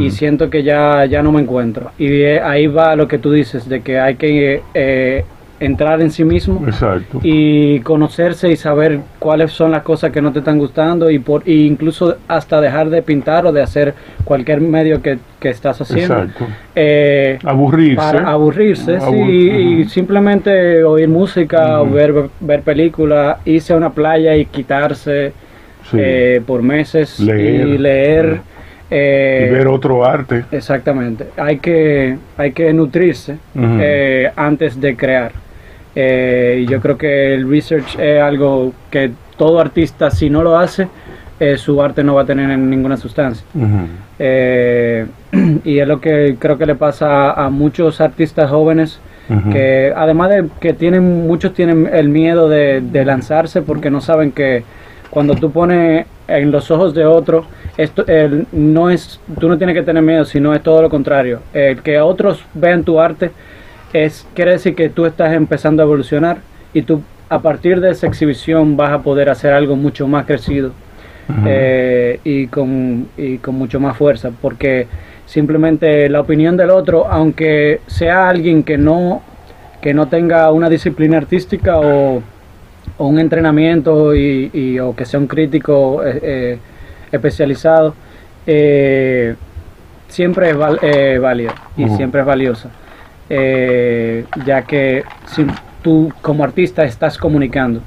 [0.00, 1.90] y siento que ya, ya no me encuentro.
[1.98, 5.24] Y ahí va lo que tú dices, de que hay que eh,
[5.60, 7.20] entrar en sí mismo Exacto.
[7.22, 11.48] y conocerse y saber cuáles son las cosas que no te están gustando y por
[11.48, 16.14] y incluso hasta dejar de pintar o de hacer cualquier medio que, que estás haciendo.
[16.14, 16.46] Exacto.
[16.74, 17.96] Eh, Aburrirse.
[17.96, 21.92] para aburrirse, sí, y simplemente oír música, Ujú.
[21.94, 25.32] ver, ver películas, irse a una playa y quitarse
[25.90, 25.98] Sí.
[26.00, 27.66] eh, por meses Leer.
[27.68, 28.40] y leer.
[28.90, 30.44] eh, y ver otro arte.
[30.50, 35.32] Exactamente, hay que, hay que nutrirse eh, antes de crear.
[35.96, 40.58] Eh, y yo creo que el research es algo que todo artista, si no lo
[40.58, 40.88] hace,
[41.40, 43.44] eh, su arte no va a tener ninguna sustancia.
[44.18, 45.06] Eh,
[45.64, 49.00] y es lo que creo que le pasa a, a muchos artistas jóvenes
[49.50, 54.32] que además de que tienen muchos tienen el miedo de, de lanzarse porque no saben
[54.32, 54.64] que
[55.08, 57.46] cuando tú pones en los ojos de otro
[57.78, 61.40] esto el- no es tú no tienes que tener miedo sino es todo lo contrario.
[61.54, 63.30] El que otros vean tu arte
[63.94, 66.38] es quiere decir que tú estás empezando a evolucionar
[66.74, 70.72] y tú a partir de esa exhibición vas a poder hacer algo mucho más crecido
[71.46, 74.86] eh, y, con, y con mucho más fuerza, porque
[75.24, 79.22] simplemente la opinión del otro, aunque sea alguien que no,
[79.80, 82.22] que no tenga una disciplina artística o,
[82.98, 86.58] o un entrenamiento y, y- o que sea un crítico eh, eh,
[87.10, 87.94] especializado,
[88.46, 89.34] eh,
[90.08, 92.68] siempre es val- eh, válida y siempre es valiosa,
[93.28, 95.46] eh, ya que si
[95.82, 97.80] tú como artista estás comunicando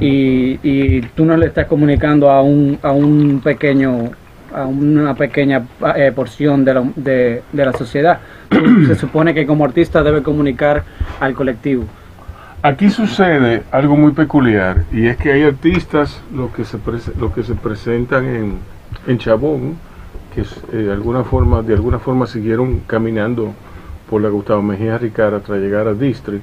[0.00, 4.10] y, y tú no le estás comunicando a un, a un pequeño
[4.54, 5.62] a una pequeña
[5.94, 10.22] eh, porción de la, de, de la sociedad Tú- se supone que como artista debe
[10.24, 10.82] comunicar
[11.20, 11.84] al colectivo.
[12.62, 16.78] Aquí sucede algo muy peculiar y es que hay artistas los que se,
[17.18, 18.54] los que se presentan en,
[19.06, 19.76] en Chabón
[20.34, 23.54] que es, eh, de alguna forma de alguna forma siguieron caminando
[24.10, 26.42] por la Gustavo Mejía Ricara hasta llegar a District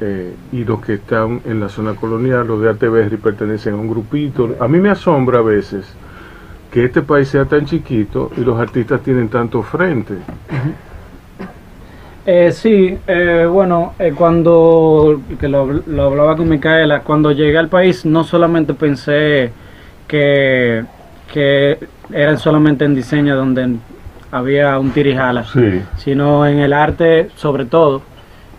[0.00, 3.88] eh, y los que están en la zona colonial, los de Arteberry pertenecen a un
[3.88, 4.54] grupito.
[4.60, 5.86] A mí me asombra a veces
[6.70, 10.14] que este país sea tan chiquito y los artistas tienen tanto frente.
[12.24, 17.68] Eh, sí, eh, bueno, eh, cuando que lo, lo hablaba con Micaela, cuando llegué al
[17.68, 19.50] país no solamente pensé
[20.06, 20.84] que,
[21.32, 21.78] que
[22.12, 23.76] eran solamente en diseño donde
[24.32, 28.02] había un tirijala, Sí, sino en el arte sobre todo.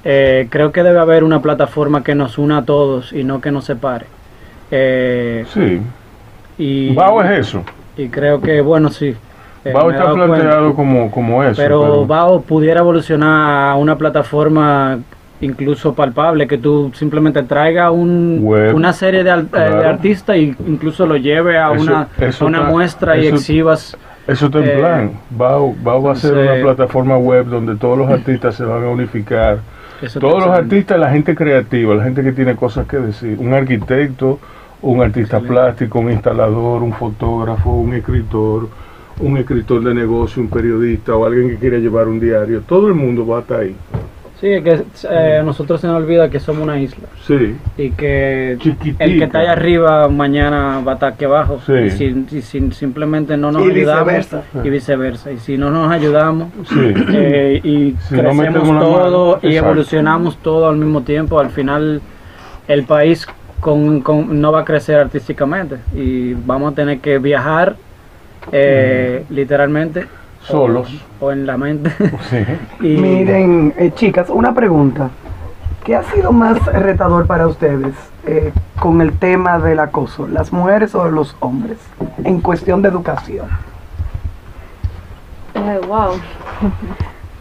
[0.05, 3.51] Eh, creo que debe haber una plataforma que nos una a todos y no que
[3.51, 4.05] nos separe.
[4.71, 5.81] Eh, sí.
[6.57, 7.63] y, Bao es eso.
[7.97, 9.15] y creo que, bueno, sí.
[9.65, 10.25] Eh, Bao está cuenta.
[10.27, 11.62] planteado como, como eso.
[11.62, 14.99] Pero Bao pudiera evolucionar a una plataforma
[15.41, 19.79] incluso palpable, que tú simplemente traiga un, Web, una serie de, eh, claro.
[19.79, 23.27] de artistas y incluso lo lleve a Eso- una, eso a una está- muestra y
[23.27, 23.97] exhibas.
[24.27, 25.12] Eso está en Eh, plan.
[25.29, 29.59] Bao va a ser una plataforma web donde todos los artistas se van a unificar.
[30.01, 33.38] Eso Todos los artistas, la gente creativa, la gente que tiene cosas que decir.
[33.39, 34.39] Un arquitecto,
[34.81, 35.47] un artista Excelente.
[35.53, 38.67] plástico, un instalador, un fotógrafo, un escritor,
[39.19, 42.62] un escritor de negocio, un periodista o alguien que quiera llevar un diario.
[42.62, 43.75] Todo el mundo va a estar ahí.
[44.43, 47.56] Sí, es que eh, nosotros se nos olvida que somos una isla Sí.
[47.77, 48.58] y que
[48.99, 51.62] el que está allá arriba mañana va a estar aquí abajo.
[51.65, 51.71] Sí.
[51.71, 54.41] Y si, y si simplemente no nos Y ayudamos viceversa.
[54.62, 55.32] y viceversa.
[55.32, 56.93] Y si no nos ayudamos Sí.
[57.13, 59.65] eh, y Si crecemos todo mano, y exacto.
[59.69, 62.01] evolucionamos todo al mismo tiempo, al final
[62.67, 63.25] el país
[63.62, 67.77] con, con- no va a crecer artísticamente y vamos a tener que viajar
[68.51, 70.06] eh, literalmente
[70.43, 71.03] Solos.
[71.19, 71.91] o, en la mente.
[72.29, 72.45] Sí.
[72.86, 75.10] y Miren, eh, chicas, una pregunta.
[75.84, 77.93] ¿Qué ha sido más retador para ustedes
[78.25, 81.77] eh, con el tema del acoso, las mujeres o los hombres,
[82.23, 83.47] en cuestión de educación?
[85.56, 86.13] Eh, wow.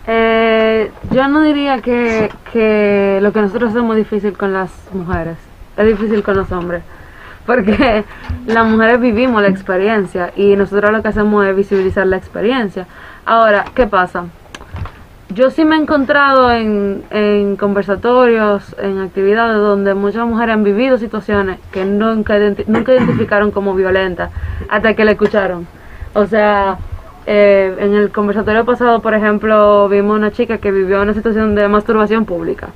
[0.04, 5.36] Eh, yo no diría que, que lo que nosotros hacemos es difícil con las mujeres,
[5.76, 6.82] es difícil con los hombres,
[7.46, 8.04] porque
[8.46, 12.86] las mujeres vivimos la experiencia y nosotros lo que hacemos es visibilizar la experiencia.
[13.24, 14.24] Ahora, ¿qué pasa?
[15.34, 21.58] Yo sí me he encontrado en, conversatorios, en actividades donde muchas mujeres han vivido situaciones
[21.70, 24.30] que nunca, nunca identificaron como violentas
[24.68, 25.66] hasta que la escucharon.
[26.12, 26.76] O sea,
[27.26, 31.66] eh, en el conversatorio pasado, por ejemplo, vimos una chica que vivió una situación de
[31.68, 32.68] masturbación pública,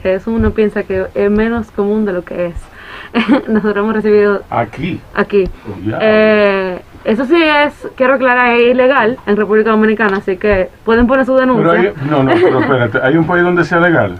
[0.00, 2.75] que eso uno piensa que es menos común de lo que es.
[3.48, 5.00] Nosotros hemos recibido Aquí.
[5.14, 5.44] aquí.
[5.84, 5.98] Ya.
[6.00, 11.24] Eh, eso sí es, quiero aclarar, es ilegal en República Dominicana, así que pueden poner
[11.24, 11.72] su denuncia.
[11.72, 12.98] Pero hay, no, no, pero espérate.
[13.02, 14.18] ¿Hay un país donde sea legal?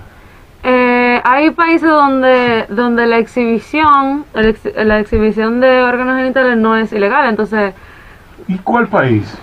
[0.63, 6.93] Eh, hay países donde donde la exhibición ex- la exhibición de órganos genitales no es
[6.93, 7.73] ilegal, entonces
[8.49, 9.37] ¿Y cuál país?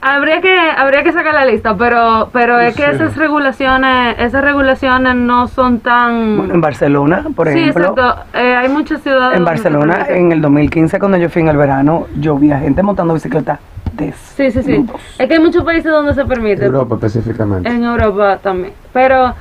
[0.00, 2.90] Habría que habría que sacar la lista, pero pero es que Sí.
[2.92, 7.88] esas regulaciones esas regulaciones no son tan Bueno, en Barcelona, por sí, ejemplo.
[7.96, 8.22] exacto.
[8.34, 12.06] Eh, hay muchas ciudades En Barcelona, en el 2015, cuando yo fui en el verano,
[12.18, 13.58] yo vi a gente montando bicicleta
[13.92, 14.86] de Sí, sí, sí.
[15.18, 16.64] Es que hay muchos países donde se permite.
[16.64, 17.68] Europa específicamente.
[17.68, 18.72] En Europa también.
[18.92, 19.34] Pero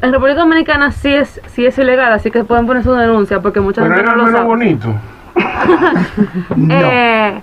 [0.00, 3.60] en República Dominicana sí es sí es ilegal, así que pueden poner su denuncia porque
[3.60, 4.48] mucha Pero gente era no lo menos sabe.
[4.48, 4.88] bonito.
[6.68, 7.40] Eh,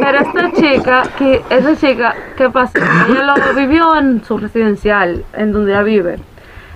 [0.00, 2.78] pero esta chica, que esa chica, ¿qué pasa?
[3.08, 6.18] Ella lo vivió en su residencial, en donde ella vive.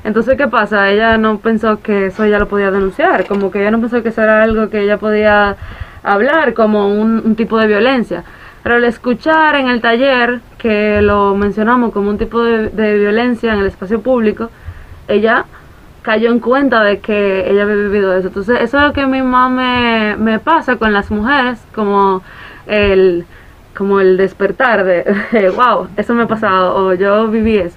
[0.05, 0.91] Entonces, ¿qué pasa?
[0.91, 4.11] Ella no pensó que eso ella lo podía denunciar, como que ella no pensó que
[4.11, 5.57] eso era algo que ella podía
[6.03, 8.23] hablar como un, un tipo de violencia.
[8.63, 13.53] Pero al escuchar en el taller que lo mencionamos como un tipo de, de violencia
[13.53, 14.51] en el espacio público,
[15.09, 15.45] ella
[16.07, 18.29] cayó en cuenta de que ella había vivido eso.
[18.29, 22.23] Entonces, eso es lo que a mí más me, pasa con las mujeres, como
[22.69, 23.27] el,
[23.77, 25.03] como el despertar de,
[25.57, 27.77] wow, eso me ha pasado, o yo viví eso.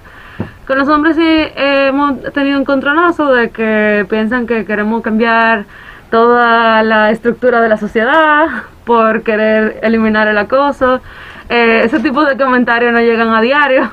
[0.64, 5.64] Con los hombres sí hemos tenido un encontronazo de que piensan que queremos cambiar
[6.12, 8.46] toda la estructura de la sociedad
[8.84, 11.00] por querer eliminar el acoso.
[11.48, 13.90] Eh, ese tipo de comentarios no llegan a diario,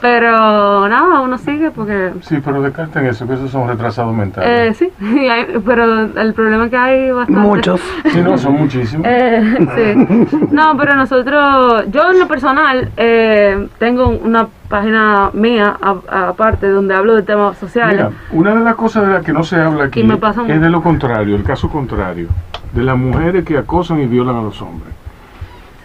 [0.00, 4.76] pero nada, uno sigue porque Sí, pero descarten eso, que esos son retrasados eh, mentales.
[4.76, 7.40] sí, y hay- pero el problema es que hay bastante.
[7.40, 7.80] Muchos.
[8.10, 9.06] Sí, no, son muchísimos.
[9.08, 9.66] Eh,
[10.30, 10.38] sí.
[10.50, 17.14] No, pero nosotros, yo en lo personal, eh, tengo una página mía aparte donde hablo
[17.16, 17.96] de temas sociales.
[17.96, 20.42] Mira, una de las cosas de las que no se habla aquí Y me pasa
[20.46, 22.28] es de lo contrario, el caso contrario,
[22.72, 24.94] de las mujeres que acosan y violan a los hombres,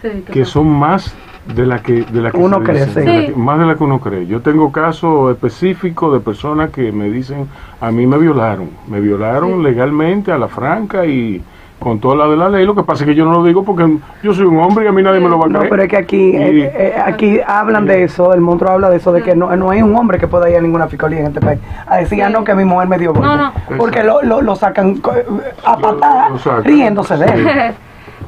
[0.02, 1.12] Sí, que son más
[1.54, 3.06] de la que de la que Uno cree, dice, sí.
[3.06, 3.26] de la Sí.
[3.32, 4.26] que- más de la que uno cree.
[4.26, 7.46] Yo tengo casos específicos de personas que me dicen,
[7.80, 11.42] a mí me violaron, me violaron legalmente a la franca y
[11.78, 12.64] con toda la de la ley.
[12.64, 13.86] Lo que pasa es que yo no lo digo porque
[14.22, 15.70] yo soy un hombre y a mí nadie me lo va a No, creer.
[15.70, 18.96] pero es que aquí, Y- eh, eh, aquí hablan de eso, el monstruo habla de
[18.96, 21.26] eso, de que no, no hay un hombre que pueda ir a ninguna fiscalía en
[21.26, 23.26] este país a decir, ah, no, que mi mujer me dio golpe.
[23.28, 23.52] No, no.
[23.76, 25.12] Porque lo, lo, lo sacan co-
[25.64, 26.30] a patada
[26.64, 27.46] riéndose de él.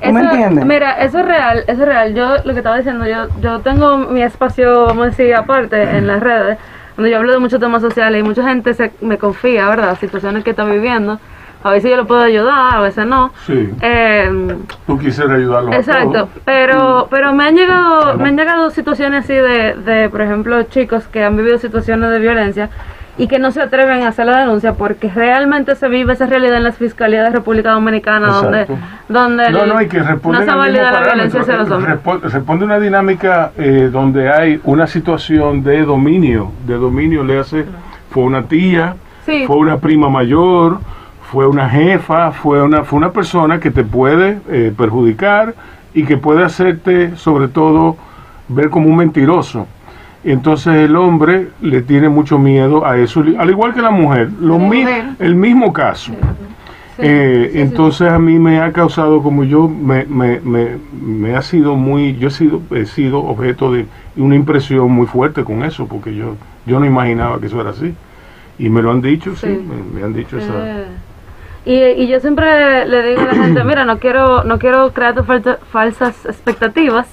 [0.03, 0.65] ¿Tú me Eso- entiendes?
[0.65, 2.15] Mira, eso es real, eso es real.
[2.15, 6.07] Yo lo que estaba diciendo, yo, yo tengo mi espacio, vamos a decir, aparte en
[6.07, 6.59] las redes,
[6.97, 9.99] donde yo hablo de muchos temas sociales y mucha gente se, me confía, ¿verdad?
[9.99, 11.19] Situaciones que está viviendo.
[11.65, 13.33] A veces yo lo puedo ayudar, a veces no.
[13.45, 15.73] Sí, Eh, tú quisieras ayudarlo.
[15.73, 16.29] a Exacto, todos.
[16.45, 21.09] pero pero me han llegado me han llegado situaciones así de, de por ejemplo chicos
[21.09, 22.71] que han vivido situaciones de violencia
[23.19, 26.57] y que no se atreven a hacer la denuncia porque realmente se vive esa realidad
[26.57, 28.83] en las fiscalías de República Dominicana donde, Exacto.
[29.09, 30.07] donde No, el- no, y que no
[30.45, 31.97] se valida la violencia hacia los hombres.
[32.03, 37.65] Respo- Responde una dinámica eh, donde hay una situación de dominio, de dominio le hace,
[38.11, 38.95] fue una tía,
[39.27, 39.45] Sí.
[39.47, 40.79] fue una prima mayor,
[41.31, 45.55] fue una jefa, fue una, fue una persona que te puede eh, perjudicar
[45.93, 47.97] y que puede hacerte, sobre todo,
[48.49, 49.67] ver como un mentiroso.
[50.25, 54.59] Entonces el hombre le tiene mucho miedo a eso, al igual que la mujer, lo
[54.59, 54.83] mi-
[55.21, 56.13] el mismo caso.
[57.01, 61.77] Eh, entonces a mí me ha causado como yo me, me, me, me ha sido
[61.77, 66.13] muy yo he sido he sido objeto de una impresión muy fuerte con eso porque
[66.17, 66.35] yo
[66.67, 67.95] yo no imaginaba que eso era así.
[68.59, 69.47] Y me lo han dicho sí,
[69.95, 70.53] me, han dicho esa
[71.65, 74.93] Eh, y, y yo siempre le digo a la gente, mira, no quiero no quiero
[74.93, 77.07] crear falta- falsas expectativas.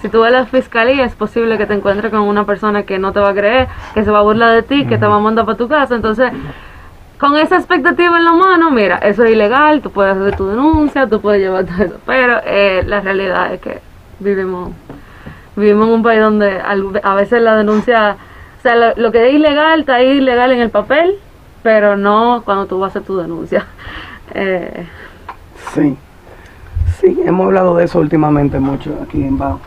[0.00, 2.98] Si tú vas a la fiscalía, es posible que te encuentres con una persona que
[2.98, 5.16] no te va a creer, que se va a burlar de ti, que te va
[5.16, 5.94] a mandar para tu casa.
[5.94, 6.30] Entonces,
[7.18, 11.08] con esa expectativa en la mano, mira, eso es ilegal, tú puedes hacer tu denuncia,
[11.08, 11.96] tú puedes llevar todo eso.
[12.06, 13.80] Pero eh, la realidad es que
[14.20, 14.70] vivimos
[15.56, 16.60] vivimos en un país donde
[17.02, 18.16] a veces la denuncia,
[18.58, 21.16] o sea, lo, lo que es ilegal está ahí ilegal en el papel,
[21.64, 23.66] pero no cuando tú vas a hacer tu denuncia.
[24.34, 24.86] Eh,
[25.72, 25.96] Sí.
[27.00, 29.58] Sí, hemos hablado de eso últimamente mucho aquí en Bao.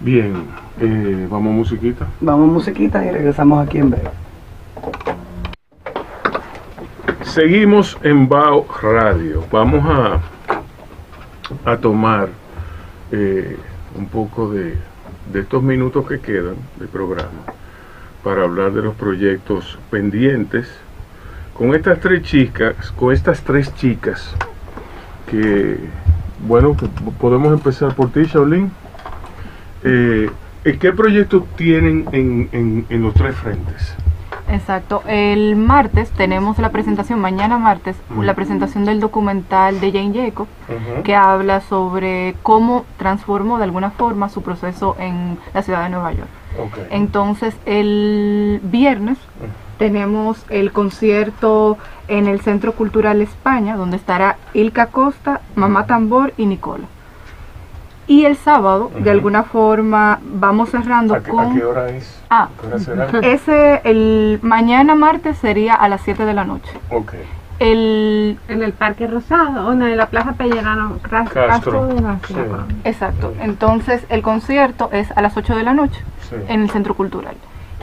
[0.00, 0.44] Bien
[0.80, 4.10] eh, vamos a musiquita Vamos musiquita y regresamos aquí en breve.
[7.22, 9.44] Seguimos en Bao Radio.
[9.50, 10.20] Vamos a,
[11.70, 12.28] a tomar
[13.12, 13.56] eh,
[13.96, 14.74] un poco de,
[15.32, 17.44] de estos minutos que quedan de programa
[18.22, 20.66] para hablar de los proyectos pendientes
[21.52, 24.34] con estas tres chicas, con estas tres chicas
[25.30, 25.78] que,
[26.46, 26.86] bueno, que
[27.18, 28.70] podemos empezar por ti, Shaolin.
[29.86, 30.30] Eh,
[30.80, 33.94] ¿Qué proyectos tienen en, en- en los tres frentes?
[34.48, 35.02] Exacto.
[35.06, 40.46] El martes tenemos la presentación, mañana martes, la presentación del documental de Jane Jacob,
[41.04, 46.12] que habla sobre cómo transformó de alguna forma su proceso en la ciudad de Nueva
[46.12, 46.28] York.
[46.90, 49.18] Entonces, el viernes
[49.78, 51.76] tenemos el concierto
[52.08, 56.84] en el Centro Cultural España, donde estará Ilka Costa, Mamá Tambor y Nicola.
[58.08, 61.54] Y el sábado, de alguna forma, vamos cerrando ¿A qué, a con...
[61.56, 62.22] qué hora es?
[62.30, 63.08] Ah, ¿Qué hora será?
[63.22, 66.70] ese, el mañana martes sería a las 7 de la noche.
[66.90, 67.14] Ok.
[67.58, 71.86] El, En el Parque Rosado, o no, en la Plaza Pellerano Cras- Castro.
[71.86, 72.66] de la ciudad.
[72.68, 72.76] Sí.
[72.84, 73.32] exacto.
[73.40, 76.36] Entonces, el concierto es a las 8 de la noche Sí.
[76.48, 77.34] en el Centro Cultural.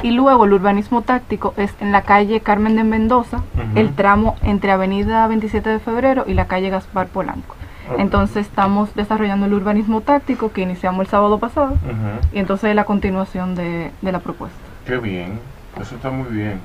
[0.04, 3.42] Y luego el urbanismo táctico es en la calle Carmen de Mendoza,
[3.76, 7.56] el tramo entre Avenida 27 de Febrero y la calle Gaspar Polanco.
[7.98, 12.28] Entonces estamos desarrollando el urbanismo táctico que iniciamos el sábado pasado Ujú.
[12.34, 14.58] y entonces es la continuación de, de la propuesta.
[14.86, 15.40] Qué bien.
[15.80, 16.60] Eso está muy bien.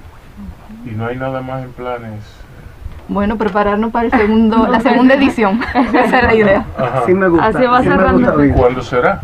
[0.85, 2.23] Y no hay nada más en planes.
[3.09, 5.61] Bueno, prepararnos para el segundo, la segunda edición.
[5.75, 6.65] Esa es la idea.
[6.77, 7.03] Ajá.
[7.07, 7.47] Sí me gusta.
[7.47, 8.51] Así va sí.
[8.55, 9.21] ¿Cuándo será?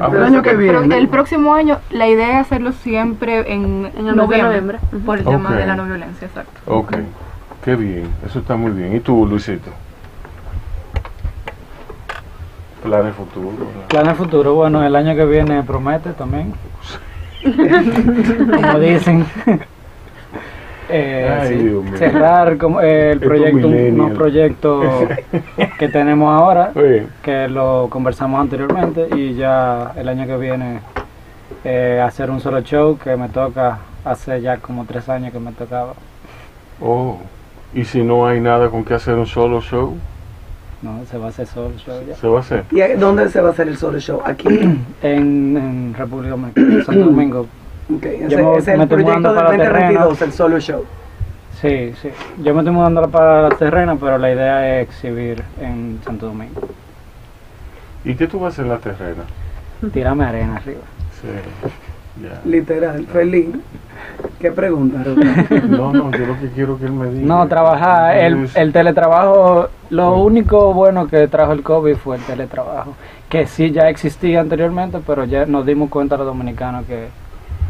[0.00, 0.98] Ah, El año que Pero viene.
[0.98, 4.78] el próximo año la idea es hacerlo siempre en, En el noviembre, noviembre.
[5.04, 5.56] Por el tema Ok.
[5.56, 6.60] de la no violencia, exacto.
[6.66, 6.92] Ok.
[7.64, 8.08] Qué bien.
[8.24, 8.94] Eso está muy bien.
[8.94, 9.70] ¿Y tú, Luisito?
[12.82, 13.52] Planes futuros.
[13.88, 16.52] Planes futuro, bueno, el año que viene promete también.
[17.42, 19.26] como dicen.
[20.90, 25.06] Eh, Ay, sí, cerrar como, eh, el proyecto, unos proyectos
[25.78, 30.80] que tenemos ahora, Oye, que lo conversamos anteriormente, y ya el año que viene
[31.62, 35.52] eh, hacer un solo show que me toca hace ya como tres años que me
[35.52, 35.92] tocaba.
[36.80, 37.18] oh.
[37.74, 39.94] ¿Y si no hay nada con que hacer un solo show?
[40.82, 42.14] No, se va a hacer solo show ya.
[42.14, 42.64] ¿Se va a hacer?
[42.70, 44.20] ¿Y dónde se va a hacer el solo show?
[44.24, 44.46] Aquí.
[45.02, 47.46] En, en República Dominicana, Santo Domingo.
[47.94, 50.84] Ok, ese, me- ese es me el proyecto la 2022, el solo show.
[51.60, 52.10] Sí, sí.
[52.42, 56.60] Yo me estoy mudando para la terrena, pero la idea es exhibir en Santo Domingo.
[58.04, 59.24] ¿Y qué tú vas a hacer en la terrena?
[59.92, 60.82] Tírame arena arriba.
[61.20, 61.28] Sí.
[62.44, 63.48] Literal, feliz.
[64.40, 65.46] ¿Qué pregunta, Rubén?
[65.70, 67.26] No, no, yo lo que quiero que él me diga.
[67.26, 72.94] No, trabajar, el, el teletrabajo, lo único bueno que trajo el COVID fue el teletrabajo,
[73.28, 77.08] que sí ya existía anteriormente, pero ya nos dimos cuenta los dominicanos que,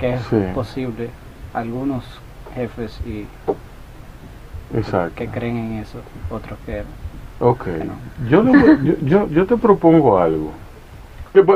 [0.01, 0.36] que es Sí.
[0.55, 1.11] posible.
[1.55, 2.05] Algunos
[2.55, 3.26] jefes y
[4.76, 5.14] Exacto.
[5.16, 5.99] que creen en eso,
[6.30, 6.82] otros que
[7.40, 7.66] Ok.
[8.28, 8.53] Yo, le-
[8.84, 10.53] yo, yo, yo te propongo algo.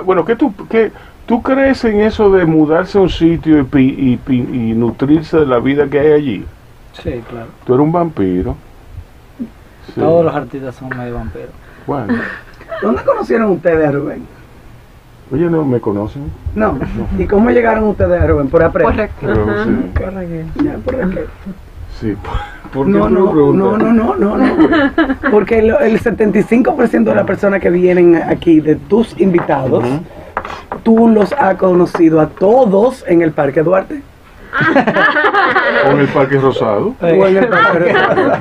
[0.04, 0.92] Bueno, ¿qué tú, qué,
[1.26, 5.38] ¿tú crees en eso de mudarse a un sitio y, pi- y, pi- y nutrirse
[5.38, 6.44] de la vida que hay allí?
[6.92, 7.46] sí, claro.
[7.64, 8.56] Tú eres un vampiro.
[9.86, 10.00] Sí.
[10.00, 11.50] Todos los artistas son medio vampiros.
[11.86, 12.14] Bueno,
[12.82, 14.24] ¿Dónde conocieron ustedes a Rubén?
[15.32, 16.24] Oye, no me conocen.
[16.54, 16.78] No.
[17.18, 18.48] ¿Y cómo llegaron ustedes a Rubén?
[18.48, 19.10] Por aprender.
[19.10, 19.16] Correcto.
[19.26, 20.46] Pero, sí, Por.
[20.62, 21.26] Ya, por Raquel.
[22.00, 22.14] sí.
[22.72, 24.56] ¿Por qué No, no, no, no, no, no, no.
[25.30, 29.84] Porque lo- el 75% de las personas que vienen aquí, de tus invitados.
[30.82, 34.02] Tú los has conocido a todos en el Parque Duarte.
[35.86, 36.94] O en el Parque Rosado.
[37.00, 38.40] O en el Parque Duarte.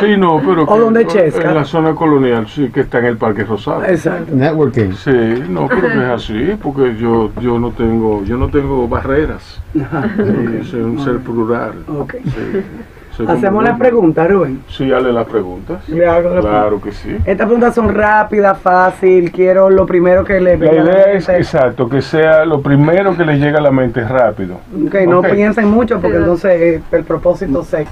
[0.00, 0.64] Sí, no, pero.
[0.64, 1.48] O que- donde Chesca.
[1.48, 3.84] En la zona colonial, sí, que está en el Parque Rosado.
[3.84, 4.34] Exacto.
[4.34, 4.92] Networking.
[4.92, 9.60] Sí, no, pero que es así, porque yo, yo no tengo, yo no tengo barreras.
[9.72, 9.80] Sí,
[10.70, 11.84] soy un ser plural.
[11.88, 12.14] Ok.
[12.24, 14.62] Sí, soy como Hacemos un- la pregunta, Rubén.
[14.68, 15.88] Sí, hazle las preguntas.
[15.88, 17.16] Le hago la Claro que sí.
[17.24, 19.30] Estas preguntas son rápidas, fácil.
[19.32, 22.60] Quiero lo primero que le La venga a la idea es, exacto, que sea lo
[22.60, 24.60] primero que le llega a la mente rápido.
[24.86, 25.30] Ok, no Ok.
[25.30, 27.86] piensen mucho porque entonces eh, el propósito se...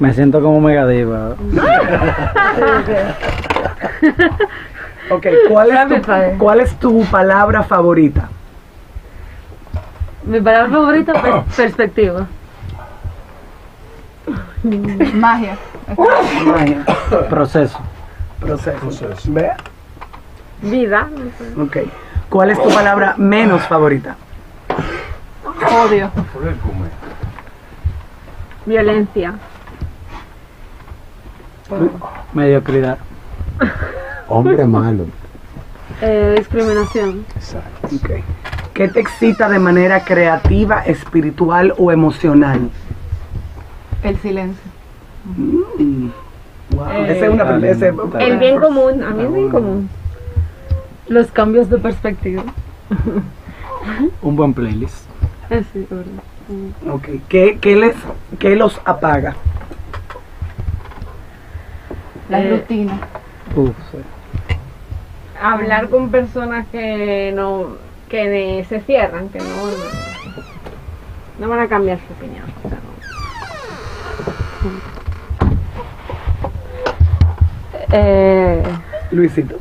[0.00, 1.34] Me siento como mega diva.
[5.10, 6.08] Ok, ¿cuál es, tu.
[6.38, 8.28] ¿cuál es tu palabra favorita?
[10.24, 12.26] Mi palabra favorita es perspectiva.
[15.14, 15.56] Magia.
[16.44, 16.84] Magia.
[17.28, 17.78] Proceso.
[18.40, 18.78] Proceso.
[18.78, 19.32] Proceso.
[19.32, 19.56] Vea.
[20.62, 21.08] Vida.
[21.58, 21.78] Ok.
[22.28, 24.16] ¿Cuál es tu palabra menos favorita?
[25.72, 26.10] Odio.
[28.66, 29.34] Violencia.
[32.32, 32.98] Mediocridad.
[34.28, 35.06] Hombre malo.
[36.00, 37.24] Eh, discriminación.
[37.36, 37.88] Exacto.
[37.96, 38.10] Ok.
[38.72, 42.70] ¿Qué te excita de manera creativa, espiritual o emocional?
[44.04, 44.70] El silencio.
[45.24, 46.08] Mm.
[46.76, 46.88] Wow.
[46.90, 47.56] Eh, Ese es una...
[47.68, 49.02] Ese- El bien común.
[49.02, 49.88] A mí es bien común.
[51.08, 52.42] Los cambios de perspectiva.
[54.22, 55.06] Un buen playlist.
[55.50, 56.94] Eh, sí, verdad.
[56.94, 57.08] Ok.
[57.28, 57.94] ¿Qué, qué les,
[58.38, 59.34] ¿Qué los apaga?
[62.28, 62.98] La Eh, rutina.
[63.56, 63.98] Uf, sí.
[65.42, 67.76] Hablar con personas que no
[68.08, 69.44] que se cierran, que no,
[71.40, 72.44] no van a cambiar su opinión.
[72.64, 72.93] o sea, no.
[77.92, 78.62] Eh,
[79.10, 79.56] Luisito.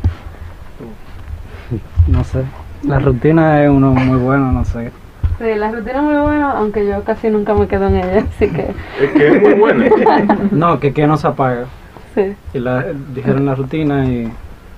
[2.08, 2.44] No sé.
[2.84, 4.92] La rutina es uno muy bueno, no sé.
[5.40, 8.50] sí, la rutina es muy buena, aunque yo casi nunca me quedo en ella, así
[8.50, 9.86] que Es que es muy buena.
[10.52, 11.66] No, que que no se apaga.
[12.14, 12.36] sí.
[12.54, 14.32] Y la, dijeron la rutina y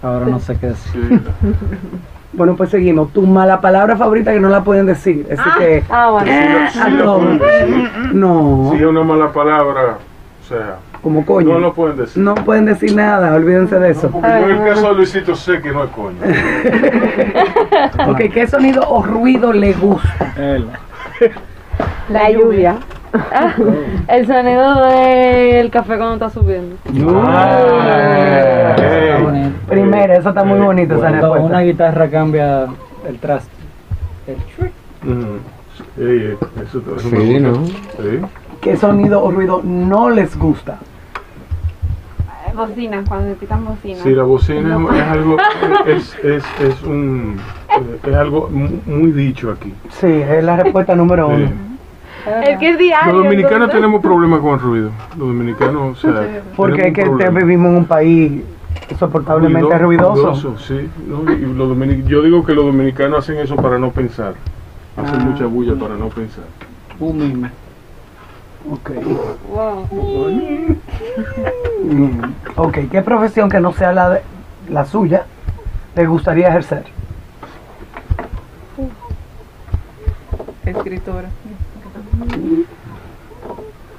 [0.04, 1.08] ahora no sé qué decir.
[1.10, 1.20] Sí.
[2.34, 3.14] Bueno, pues seguimos.
[3.14, 5.26] Tu mala palabra favorita que no la pueden decir.
[5.32, 5.84] Así que...
[5.90, 6.32] Ah, bueno.
[6.78, 7.20] Ah, no.
[8.14, 8.72] No.
[8.74, 10.00] Si es una mala palabra,
[10.46, 11.54] o sea, Como coño.
[11.54, 12.22] no lo pueden decir.
[12.22, 14.10] No pueden decir nada, olvídense de eso.
[14.12, 16.18] Porque yo en el caso de Luisito sé que no es coño.
[18.08, 20.34] Ok, ¿qué sonido o ruido le gusta?
[20.38, 20.68] Él.
[22.10, 22.76] La lluvia.
[24.08, 26.76] El sonido del café cuando está subiendo.
[27.26, 29.24] Ah, Está ey.
[29.24, 29.56] bonito.
[29.68, 31.48] Primero, eso está muy bonito, esa Cuando respuesta.
[31.48, 32.66] una guitarra cambia
[33.08, 33.50] el traste.
[35.98, 37.40] Eso, eso Sí.
[37.40, 37.66] ¿no?
[37.66, 38.20] Sí.
[38.66, 40.80] ¿Qué sonido o ruido no les gusta?
[42.56, 44.00] Bocina, cuando se pitan bocina.
[44.02, 45.38] Sí, la bocina es, es algo,
[45.86, 47.38] es, es, es un,
[47.70, 49.72] eh, es algo mu- muy dicho aquí.
[49.90, 51.46] Sí, es la respuesta número uno.
[51.48, 52.32] Sí.
[52.46, 53.14] Es que es diario.
[53.14, 54.90] Los dominicanos entonces- tenemos problemas con el ruido.
[55.12, 58.42] Los dominicanos, o sea, Porque es que vivimos en un país
[58.98, 60.58] soportablemente ruidoso.
[60.58, 61.32] Sí, ¿no?
[61.32, 64.34] y los dominic- yo digo que los dominicanos hacen eso para no pensar.
[64.98, 65.26] Hacen Ah.
[65.26, 66.46] mucha bulla para no pensar.
[67.00, 67.48] Un.
[68.72, 68.92] Ok.
[69.50, 69.88] Wow.
[71.84, 72.20] Mm.
[72.56, 74.22] Ok, ¿qué profesión que no sea la, de,
[74.70, 75.26] la suya
[75.96, 76.86] le gustaría ejercer?
[80.66, 81.30] Escritora.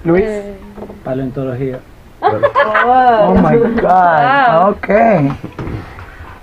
[0.05, 0.25] Luis.
[0.25, 0.57] Eh,
[1.05, 1.79] Paleontología.
[2.21, 4.69] oh my God.
[4.71, 4.89] Ok.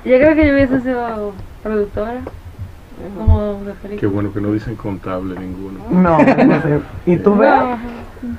[0.06, 2.22] yo creo que yo hubiese sido productora.
[3.18, 5.80] Como de Qué bueno que no dicen contable ninguno.
[5.90, 6.80] No, no sé.
[7.06, 7.52] ¿Y tú ves?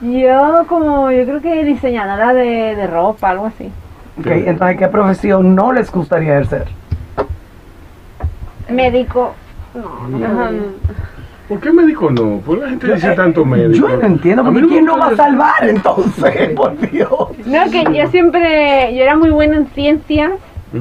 [0.00, 3.70] Yo como, yo creo que diseñadora de, de ropa, algo así.
[4.18, 6.66] Ok, entonces, ¿qué profesión no les gustaría ejercer?
[8.70, 9.34] Médico.
[9.74, 10.26] No, no.
[10.26, 10.50] Ajá.
[11.48, 12.38] ¿Por qué médico no?
[12.38, 13.86] ¿Por qué la gente dice eh, tanto médico?
[13.88, 16.50] Yo no entiendo, no me ¿quién nos va a salvar entonces?
[16.56, 17.10] Por Dios.
[17.44, 20.32] No, que yo siempre, yo era muy buena en ciencias.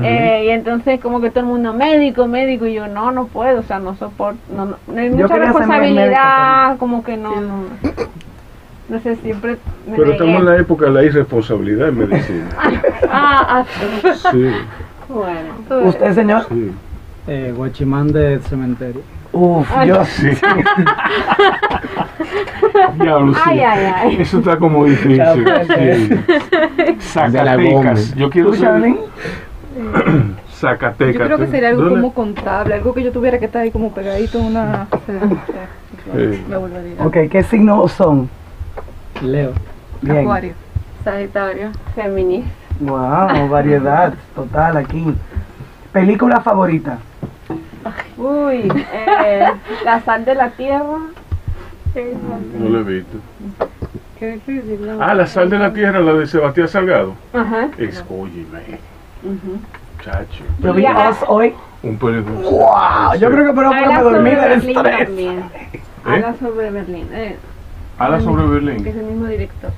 [0.01, 3.59] Eh, y entonces como que todo el mundo médico, médico, y yo no, no puedo,
[3.59, 7.65] o sea, no soporto, no, no, no hay mucha responsabilidad, como que no, no,
[8.89, 9.57] no sé, siempre
[9.87, 10.11] me Pero negué.
[10.13, 12.49] estamos en la época de la irresponsabilidad en medicina.
[13.15, 14.49] Ah, ah, Sí,
[15.07, 16.45] Bueno, ¿Usted, señor?
[16.49, 16.71] sí.
[17.27, 19.01] Eh, guachimán de cementerio.
[19.31, 20.29] Uf, yo Sí.
[22.99, 23.39] Diablo, sí.
[23.45, 24.17] ay, ay, ay.
[24.21, 25.23] Eso está como difícil.
[25.67, 25.73] Sí.
[25.73, 28.15] De la Zacatecas.
[28.15, 28.97] Yo quiero ¿Tú, ser Charlene?
[30.51, 31.13] Zacatecas.
[31.13, 31.95] Yo creo que sería algo ¿Dónde?
[32.01, 34.87] como contable, algo que yo tuviera que estar ahí como pegadito en una...
[35.07, 36.43] Sí.
[36.49, 37.05] Me volvería.
[37.05, 38.29] Ok, ¿qué signos son?
[39.21, 39.51] Leo.
[40.01, 40.19] Bien.
[40.19, 40.53] Acuario.
[41.03, 41.71] Sagitario.
[41.95, 42.49] Feminista.
[42.79, 45.13] Wow, variedad total aquí.
[45.91, 46.97] ¿Película favorita?
[48.17, 49.45] Uy, eh,
[49.85, 50.97] la sal de la tierra.
[52.57, 53.17] No lo he visto.
[54.17, 55.03] Qué difícil, ¿no?
[55.03, 57.13] Ah, La Sal de la Tierra, la de Sebastián Salgado.
[57.33, 57.67] Ajá.
[57.77, 58.79] Escógeme.
[60.03, 60.43] Chacho.
[60.59, 60.85] Yo vi
[61.27, 61.53] hoy.
[61.83, 62.39] Un película.
[62.39, 65.05] Wow, yo creo que por Habla me dormí sobre del Berlín estrés.
[65.05, 65.43] también.
[66.05, 67.07] Habla sobre Berlín.
[67.11, 67.37] Eh,
[68.05, 68.87] Habla sobre que es Berlín.
[68.87, 69.71] el mismo director.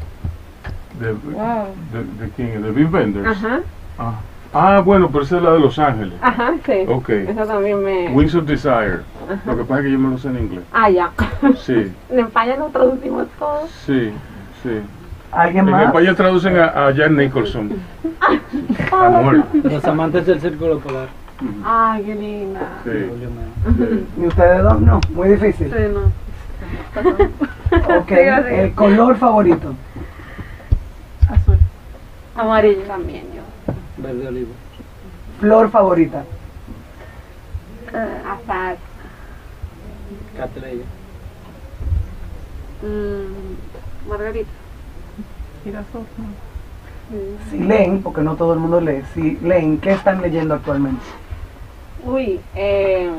[1.00, 1.68] De, Wow.
[1.92, 2.62] de, de quién?
[2.62, 3.28] De Bill Benders.
[3.28, 3.60] Ajá.
[4.00, 4.14] Ah.
[4.54, 6.14] Ah, bueno, pero esa es la de Los Ángeles.
[6.22, 6.86] Ajá, sí.
[6.88, 7.10] Ok.
[7.10, 8.08] Eso también me.
[8.10, 9.00] Wings of Desire.
[9.46, 10.64] Lo que pasa es que yo me lo sé en inglés.
[10.72, 11.12] Ah, ya.
[11.58, 13.68] Sí, En España lo traducimos todo.
[13.86, 14.12] sí,
[14.64, 14.80] sí.
[15.32, 15.86] ¿Alguien En más?
[15.88, 17.74] España traducen a, a Jack Nicholson.
[18.92, 19.44] Amor.
[19.64, 21.10] Los amantes del círculo polar.
[21.66, 22.62] Ay, qué linda.
[22.86, 22.92] Sí,
[23.78, 24.06] sí.
[24.22, 24.80] ¿Y ustedes dos?
[24.80, 25.68] No, muy difícil.
[25.68, 26.25] Sí, no.
[28.00, 29.74] Ok, el color favorito.
[31.30, 31.58] Azul.
[32.36, 32.84] Amarillo.
[32.84, 33.42] También yo.
[33.98, 34.52] Verde olivo.
[35.40, 36.24] Flor favorita.
[37.88, 38.76] Hasta.
[40.38, 40.84] Catleya.
[42.82, 44.50] Mm, Margarita.
[45.64, 46.06] Girasol.
[47.50, 51.04] Si leen, porque no todo el mundo lee, si leen, ¿qué están leyendo actualmente?
[52.04, 53.12] Uy, eh,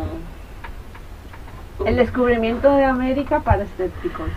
[1.87, 4.29] el descubrimiento de América para escépticos.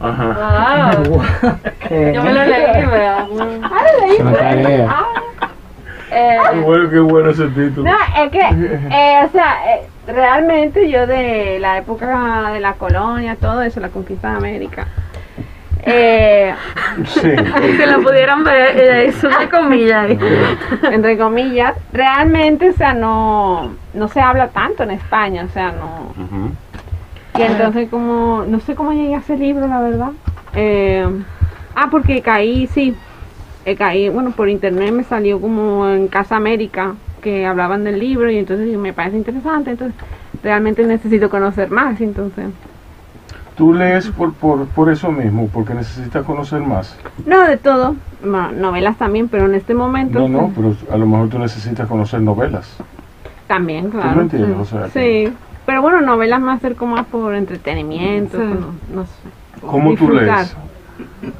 [0.00, 1.02] Ajá.
[1.08, 1.22] Wow.
[2.14, 3.26] Yo me lo leí, ¿verdad?
[3.62, 4.14] Ah, leí.
[4.14, 4.88] Es una tarea.
[4.88, 5.06] Ah,
[6.12, 7.90] eh, Qué bueno, qué bueno ese título.
[7.90, 13.36] No, es que, eh, o sea, eh, realmente yo de la época de la colonia,
[13.40, 14.86] todo eso, la conquista de América,
[15.84, 16.54] eh,
[17.06, 17.20] Sí.
[17.76, 20.18] Si lo pudieran ver, ella hizo una comilla ahí.
[20.92, 26.12] entre comillas, realmente, o sea, no, no se habla tanto en España, o sea, no.
[27.36, 30.10] Y entonces como, no sé cómo llegué a ese libro, la verdad.
[30.54, 31.06] Eh,
[31.74, 32.94] ah, porque caí, sí,
[33.64, 38.30] eh, caí, bueno, por internet me salió como en Casa América que hablaban del libro
[38.30, 39.96] y entonces me parece interesante, entonces
[40.42, 42.46] realmente necesito conocer más, entonces.
[43.56, 46.96] Tú lees por, por, por eso mismo, porque necesitas conocer más.
[47.24, 51.06] No, de todo, novelas también, pero en este momento No, no, pues, pero a lo
[51.06, 52.76] mejor tú necesitas conocer novelas.
[53.46, 54.16] también, ¿Tú claro.
[54.16, 54.56] me entiendes?
[54.58, 55.32] O sea, que- Sí,
[55.66, 58.44] pero bueno, novelas más acerco más por entretenimiento, Sí.
[58.44, 59.12] no, no sé.
[59.60, 60.56] por ¿Cómo tú lees?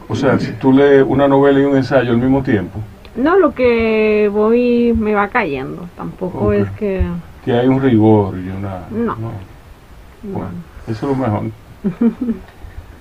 [0.09, 2.79] O sea, si tú lees una novela y un ensayo al mismo tiempo,
[3.17, 5.83] No, lo que voy me va cayendo.
[5.97, 6.53] Tampoco Ok.
[6.55, 7.05] es que.
[7.45, 8.81] que hay un rigor y una...
[8.91, 9.15] No.
[10.23, 10.49] Bueno,
[10.89, 11.43] eso es lo mejor.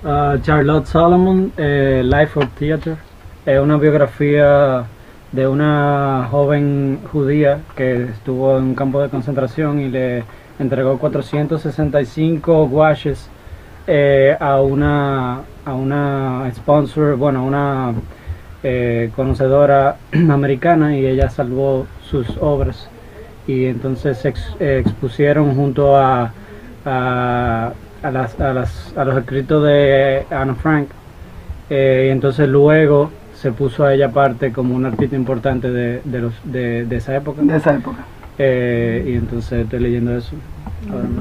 [0.06, 2.98] Ah, Charlotte Solomon, eh, Life of Theater,
[3.46, 4.86] es una biografía
[5.32, 10.26] de una joven judía que estuvo en un campo de concentración y le
[10.60, 13.30] entregó 465 guaches
[13.88, 17.94] eh, a una a una sponsor, bueno, a una
[18.64, 22.90] eh, conocedora americana y ella salvó sus obras.
[23.48, 26.34] Y entonces se ex- expusieron junto a,
[28.04, 30.88] a las, a, las- a los escritos de Anna Frank
[31.70, 36.20] eh, y entonces luego se puso a ella parte como un artista importante de, de,
[36.22, 37.98] los, de, de esa época de esa época.
[38.38, 40.36] Eh, y entonces estoy leyendo eso.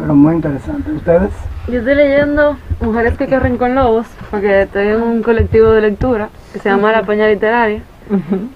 [0.00, 0.90] Pero muy interesante.
[0.92, 1.30] ¿Ustedes?
[1.68, 6.30] Yo estoy leyendo Mujeres que corren con lobos, porque estoy en un colectivo de lectura
[6.52, 7.82] que se llama La Peña Literaria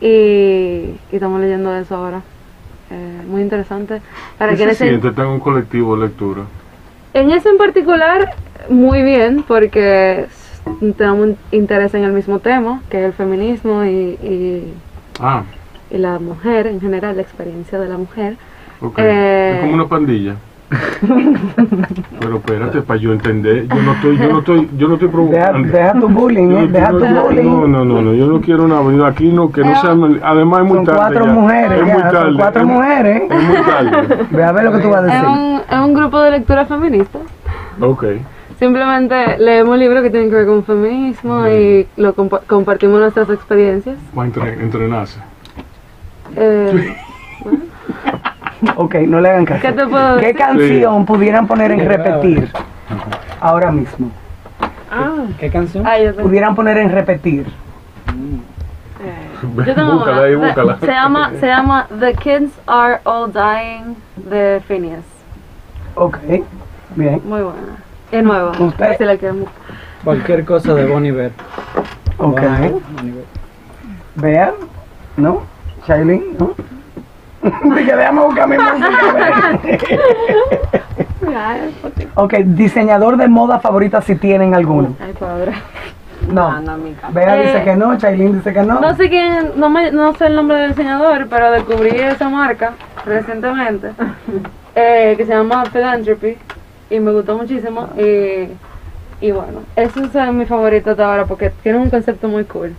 [0.01, 2.23] y, y estamos leyendo eso ahora.
[2.91, 4.01] Eh, muy interesante.
[4.39, 6.43] Para ¿Qué se quienes se- siente estar en un colectivo de lectura?
[7.17, 8.35] En ese en particular,
[8.69, 10.27] muy bien, porque
[10.99, 14.75] tenemos interés en el mismo tema, que es el feminismo y, y,
[15.19, 15.45] Ah,
[15.91, 18.37] y la mujer en general, la experiencia de la mujer.
[18.99, 19.53] Eh.
[19.55, 20.37] Es como una pandilla.
[22.21, 25.13] Pero espérate, para yo entender, yo no estoy, yo no estoy, yo no estoy Deja,
[25.17, 25.69] provocando.
[25.69, 27.45] deja tu bullying, Yo- eh, yo deja no, tu yo- bullying.
[27.45, 29.91] no, no, no, no, yo no quiero nada, aquí no, que no sea,
[30.23, 31.33] además es muy Son tarde cuatro ya.
[31.33, 33.23] mujeres, es muy ya, son tarde, cuatro es- mujeres.
[33.31, 34.25] Es muy tarde.
[34.31, 35.29] Ve a ver lo que tú vas a Es decir.
[35.29, 37.19] un, es un grupo de lectura feminista.
[37.81, 38.05] Ok.
[38.59, 43.97] Simplemente leemos libros que tienen que ver con feminismo y lo compa- compartimos nuestras experiencias.
[44.19, 45.21] Va a entre- entrenarse.
[46.35, 46.97] Eh,
[48.77, 49.61] Ok, no le hagan caso.
[49.63, 50.39] ¿Qué te puedo ¿Qué decir?
[50.39, 52.51] canción pudieran poner en repetir
[53.41, 54.11] ahora mismo?
[55.39, 55.85] ¿Qué canción?
[55.85, 57.47] yo tengo- Pudieran poner en repetir.
[59.67, 60.23] yo tengo búscala una.
[60.27, 60.79] ahí, Se- búscala.
[60.81, 63.95] Se llama, se llama The Kids Are All Dying
[64.29, 65.05] de Phineas.
[65.95, 66.19] Ok,
[66.95, 67.21] bien.
[67.25, 67.59] Muy buena.
[68.13, 68.53] Es nueva.
[68.59, 68.97] ¿Usted?
[68.99, 69.57] Si la quieren buscar.
[70.05, 71.33] Cualquier cosa de Bonnie Iver.
[72.19, 72.41] Ok.
[73.03, 73.25] Iver.
[74.15, 74.53] Vean,
[75.17, 75.43] ¿no?
[75.87, 76.53] Shailene, ¿no?
[77.77, 79.59] Dije, déjame mi música.
[82.15, 84.97] Ok, diseñador de moda favorita si tienen alguno.
[85.01, 85.53] Ay, padre.
[86.31, 86.51] No.
[86.79, 86.95] Mi.
[87.13, 88.81] Bea dice Eh, que no, Chailin dice que no.
[88.81, 92.73] No sé quién, no, me, no sé el nombre del diseñador, pero descubrí esa marca
[93.05, 93.91] recientemente,
[94.75, 96.37] eh, que se llama Philanthropy,
[96.91, 97.89] y me gustó muchísimo.
[97.97, 98.49] Y,
[99.25, 102.75] y bueno, esos son mis favoritos de ahora porque tienen un concepto muy cool.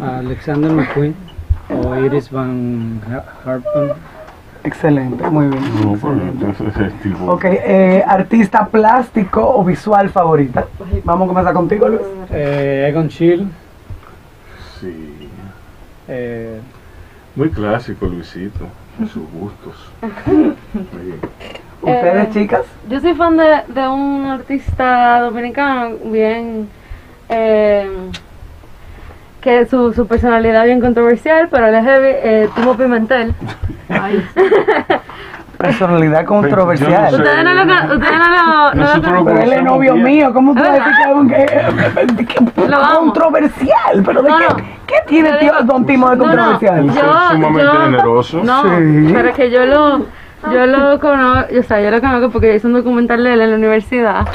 [0.00, 1.14] Alexander McQueen
[1.74, 3.00] o Iris Van
[3.44, 3.92] Harpen.
[4.64, 5.62] Excelente, muy bien.
[5.82, 7.24] No, pero entonces es tipo.
[7.32, 10.66] Ok, eh, artista plástico o visual favorita.
[11.04, 12.00] Vamos a comenzar contigo, Luis.
[12.30, 13.46] Eh, Egon Schiele.
[14.80, 15.28] Sí.
[16.08, 16.60] eh,
[17.34, 18.66] Muy clásico, Luisito.
[19.00, 19.90] En sus gustos.
[21.82, 22.62] Ustedes, Eh, chicas.
[22.88, 26.68] Yo soy fan de, de un artista dominicano bien...
[29.50, 33.34] eh, que su, su personalidad bien controversial, pero él es heavy, eh, Timo Pimentel.
[35.58, 36.90] Personalidad controversial.
[36.90, 37.16] Yo no sé.
[37.22, 37.62] Ustedes no lo,
[37.94, 41.10] ustedes no lo, no lo con- Pero él es novio mío, ¿cómo tú decir que
[41.10, 41.46] es un que,
[42.26, 42.98] que- Lo amo.
[43.00, 44.02] controversial?
[44.04, 44.56] ¿Pero de No, qué, no.
[44.86, 46.86] qué tiene Yo tío Don Timo de No, no, controversial?
[46.86, 48.40] Yo- sumamente generoso.
[48.42, 49.10] No, Sí.
[49.14, 49.98] pero es que yo lo,
[50.52, 53.50] yo lo conozco, o sea, yo lo conozco porque hice un documental de él en
[53.50, 54.26] la universidad.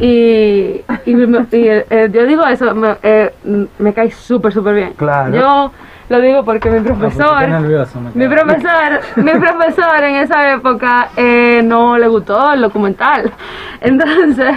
[0.00, 3.32] Y, y, me- y, eh, yo digo eso, me, eh,
[3.78, 4.92] me cae súper, súper bien.
[4.94, 5.34] Claro.
[5.34, 5.72] Yo
[6.08, 11.10] lo digo porque mi ah, profesor, estoy nervioso, mi profesor, mi profesor en esa época
[11.16, 13.30] eh, no le gustó el documental.
[13.80, 14.54] Entonces,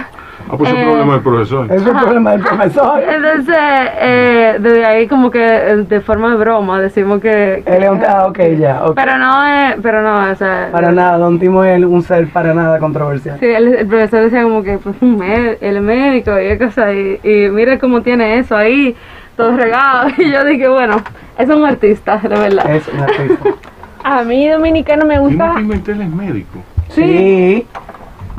[0.50, 1.72] Ah, pues es Eh, un problema del profesor.
[1.72, 3.02] Es el problema del profesor.
[3.02, 3.56] entonces
[4.00, 7.62] eh, desde ahí como que eh, de forma de broma decimos que...
[7.64, 8.94] que- Él es un ah, ok, ya, ok.
[8.94, 10.68] pero no es, pero no, o sea...
[10.70, 13.38] Para nada, Don Timo es un ser para nada controversial.
[13.40, 17.48] Sí, el, el profesor decía como que pues, un el médico y cosas y, y
[17.50, 18.94] mira cómo tiene eso ahí,
[19.36, 20.08] todo regado.
[20.18, 20.96] Y yo dije, bueno,
[21.38, 22.70] es un artista, de verdad.
[22.70, 23.50] Es un artista.
[24.04, 25.54] A mí dominicano me Timo gusta.
[25.56, 26.58] Pimentel es médico.
[26.90, 27.66] Sí.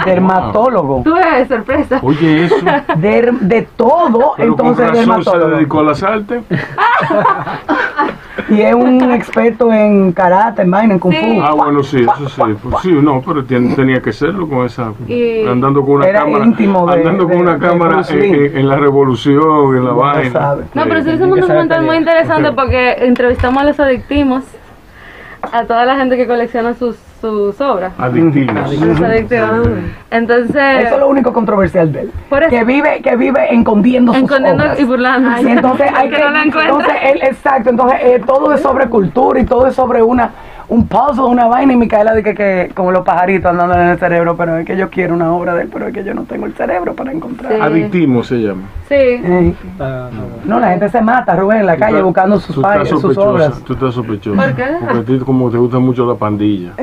[0.03, 1.01] Dermatólogo.
[1.03, 1.99] Tuve sorpresa.
[2.01, 2.55] Oye, eso.
[2.97, 4.99] De, de todo, Pero entonces con razón se
[5.31, 5.55] dermatólogo.
[5.55, 6.43] dedicó a las artes.
[8.49, 11.19] Y es un experto en karate, en vaina, en kung fu.
[11.25, 11.39] Sí.
[11.41, 12.41] Ah, bueno, sí, eso sí.
[12.61, 14.91] Pues sí, no, pero tien- tenía que serlo con esa.
[15.07, 16.45] Y- andando con una Era cámara.
[16.45, 18.45] íntimo de- andando con de- una de cámara en, Lee.
[18.47, 20.31] en- en la revolución, en la Ya vaina.
[20.31, 20.63] sabe.
[20.73, 24.43] No, pero sí es un documental muy interesante porque entrevistamos a los adictimos,
[25.41, 27.93] a toda la gente que colecciona sus, sus obras.
[27.97, 28.71] Adictivos.
[30.11, 32.11] Entonces, Eso es lo único controversial de él.
[32.29, 32.49] Por eso.
[32.49, 34.79] Que vive, que vive escondiendo sus escondiendo obras.
[34.79, 35.49] y burlando.
[35.49, 36.63] Entonces hay que, no la encuentra.
[36.63, 40.31] entonces él, exacto, entonces eh, todo es sobre cultura y todo es sobre una
[40.67, 44.35] un puzzle, una vaina y Micaela dice que, como los pajaritos andando en el cerebro,
[44.35, 46.45] pero es que yo quiero una obra de él, pero es que yo no tengo
[46.45, 47.53] el cerebro para encontrar.
[47.53, 47.59] Sí.
[47.61, 48.63] Adictismo se llama.
[48.87, 48.95] Sí.
[48.95, 50.09] Eh, bueno.
[50.45, 53.61] no, la gente se mata, Rubén, en la calle buscando sus, sus obras.
[53.63, 54.41] Tú estás sospechosa.
[54.41, 54.65] ¿Por qué?
[54.79, 56.71] Porque a ti como te gusta mucho la pandilla.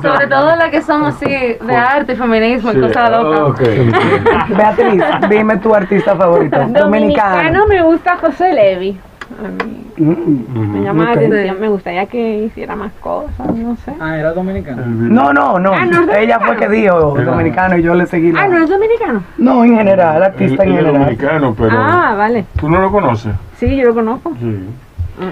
[0.00, 3.40] Sobre todo las que son así de arte y feminismo y cosas locas.
[3.40, 3.60] ok.
[4.56, 6.56] Beatriz, dime tu artista favorito.
[6.58, 7.66] Dominicano Dominicano.
[7.66, 8.98] me gusta José Levi.
[9.38, 10.72] A mí Mm, mm.
[10.72, 10.84] me Ujú.
[10.84, 11.08] llama Ok.
[11.08, 11.60] la atención.
[11.60, 13.92] Me gustaría que hiciera más cosas, no sé.
[14.00, 14.82] Ah, era dominicano.
[14.86, 15.72] No, no, no.
[15.74, 18.32] Ah, ¿no es Ella fue que dijo dominicano y yo le seguí.
[18.32, 19.22] la- Ah, ¿no es dominicano?
[19.38, 20.92] No, en general, artista en general.
[20.94, 21.76] dominicano, pero...
[21.78, 22.46] Ah, vale.
[22.58, 23.34] ¿Tú no lo conoces?
[23.58, 24.64] Sí, yo lo conozco Sí.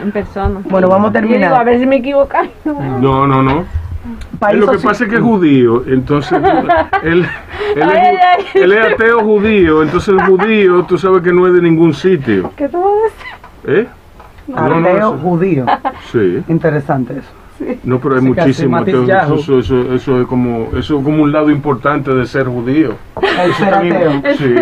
[0.05, 0.61] en persona.
[0.69, 1.65] Bueno, vamos a digo, a terminar.
[1.65, 2.37] ver si me equivoco.
[3.01, 3.65] No, no, no.
[4.39, 6.33] País lo que pasa es que es judío, entonces
[7.03, 7.27] él,
[7.77, 8.17] él, Ay, es, ay,
[8.55, 8.63] ay.
[8.63, 12.51] él es ateo judío, entonces el judío tú sabes que no es de ningún sitio.
[12.57, 13.40] ¿Qué tú vas a decir?
[13.67, 13.87] ¿Eh?
[14.49, 15.67] No, no, Ateo eso- judío.
[16.13, 16.43] Sí.
[16.49, 17.29] Interesante eso.
[17.85, 18.23] No, pero hay.
[19.07, 19.35] Yahoo.
[19.35, 22.95] Eso, eso, eso es como, eso es como un lado importante de ser judío.
[23.21, 24.23] El ser ateo.
[24.39, 24.55] Sí.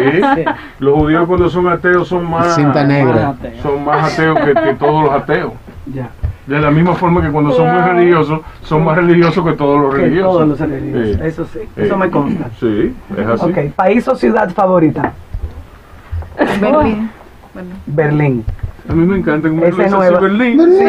[0.81, 3.35] Los judíos cuando son ateos son más, Cinta negra.
[3.63, 5.53] son más ateos que, que todos los ateos.
[5.95, 6.11] Ya.
[6.49, 9.95] De la misma forma que cuando son muy religiosos, son más religiosos que todos los
[9.95, 10.33] Que religiosos.
[10.33, 11.17] todos los religiosos.
[11.17, 11.21] Sí.
[11.23, 11.59] Eso sí.
[11.77, 12.47] Eso me consta.
[12.59, 13.45] Sí, es así.
[13.51, 13.59] Ok.
[13.77, 15.13] País o ciudad favorita.
[16.61, 17.11] Berlín.
[17.87, 18.45] Berlín.
[18.89, 19.83] A mí me encanta como Ese
[20.21, 20.61] Berlín.
[20.79, 20.85] Sí,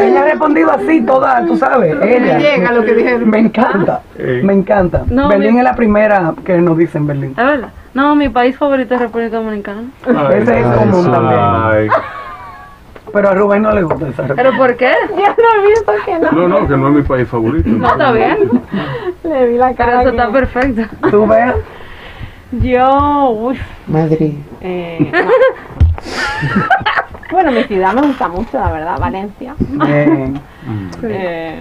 [0.00, 1.96] ella ha respondido así toda, tú sabes.
[2.00, 2.38] Ella.
[2.38, 3.28] llega lo que dijeron.
[3.28, 4.02] Me encanta.
[4.16, 4.40] Eh.
[4.44, 5.02] Me encanta.
[5.08, 7.30] No, Berlín mi- es la primera que nos dicen Berlín.
[7.36, 7.70] ¿Es verdad?
[7.92, 9.82] No, mi país favorito es República Dominicana.
[10.06, 11.40] Ay, Ese es común también.
[11.40, 11.88] ay.
[13.12, 14.34] Pero a Rubén no le gusta esa respuesta.
[14.36, 14.92] ¿Pero por qué?
[15.10, 16.32] Yo no he visto que no.
[16.32, 17.68] No, no, que no es mi país favorito.
[17.68, 18.38] No, está bien.
[19.24, 20.02] Le vi la Pero cara.
[20.02, 20.82] eso que- está perfecto.
[21.10, 21.54] ¿Tú veas?
[22.52, 23.58] Yo, uy,
[23.88, 24.34] Madrid.
[24.60, 25.30] eh, no.
[27.34, 29.54] Bueno, mi ciudad me gusta mucho, la verdad, Valencia.
[29.58, 30.40] Bien.
[31.02, 31.60] Eh,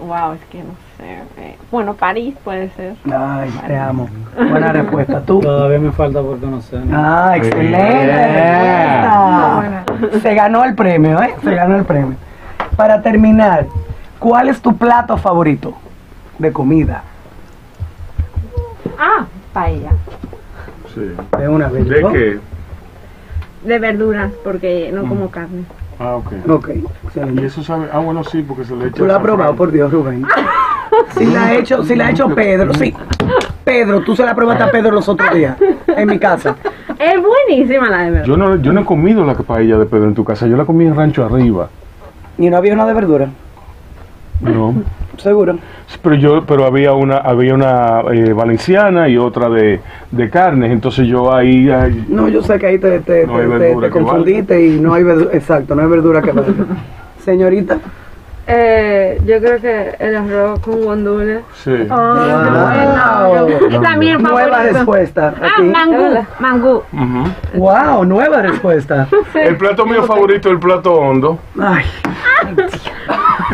[0.00, 1.18] wow, es que no sé.
[1.36, 2.96] eh, bueno, París puede ser.
[3.04, 4.08] Ay, te amo.
[4.36, 5.20] Buena respuesta.
[5.20, 5.38] ¿Tú?
[5.38, 6.84] Todavía me falta por conocer.
[6.84, 6.96] ¿no?
[6.98, 7.76] Ah, excelente.
[8.06, 9.84] Yeah.
[9.86, 10.20] respuesta.
[10.20, 11.36] Se ganó el premio, ¿eh?
[11.44, 12.16] Se ganó el premio.
[12.74, 13.66] Para terminar,
[14.18, 15.74] ¿cuál es tu plato favorito
[16.38, 17.04] de comida?
[18.98, 19.90] Ah, paella.
[20.94, 21.14] Sí.
[21.38, 21.88] De una vez.
[21.88, 22.40] ¿De qué?
[23.64, 25.08] De verduras, porque no Mm.
[25.08, 25.64] como carne.
[25.98, 26.32] Ah, ok.
[26.48, 26.68] Ok,
[27.40, 27.86] Y eso sabe.
[27.92, 28.96] Ah, bueno, sí, porque se le echa.
[28.96, 30.24] Tú lo has probado, por Dios, Rubén.
[31.16, 32.92] Si la ha hecho, si la ha hecho Pedro, sí.
[33.64, 35.56] Pedro, tú se la probaste a Pedro los otros días
[35.86, 36.54] en mi casa.
[36.98, 38.26] Es buenísima la de verdad.
[38.26, 40.46] Yo no, yo no he comido la paella de Pedro en tu casa.
[40.46, 41.70] Yo la comí en Rancho Arriba.
[42.36, 43.28] Y no había una de verdura,
[44.42, 44.74] No.
[45.18, 45.58] Seguro.
[46.02, 50.70] Pero yo, pero había una, había una eh, valenciana y otra de, de carnes.
[50.72, 53.86] Entonces yo ahí, ahí- No, yo sé que ahí te, te, No te- te- verdura
[53.88, 56.52] te que confundiste y no hay verdura, exacto, no hay verdura que valga.
[57.24, 57.78] Señorita,
[58.44, 61.42] Eh, yo creo que el arroz con guandules.
[61.62, 61.86] sí.
[61.88, 63.48] Ah, Wow.
[63.70, 65.32] Y también nueva respuesta.
[65.40, 65.62] Ah, Aquí.
[65.62, 66.26] mangú.
[66.40, 66.82] Mangú.
[66.92, 67.24] Ujú.
[67.54, 69.06] Wow, nueva respuesta.
[69.34, 71.38] El plato mío favorito es el plato hondo.
[71.60, 71.84] Ay,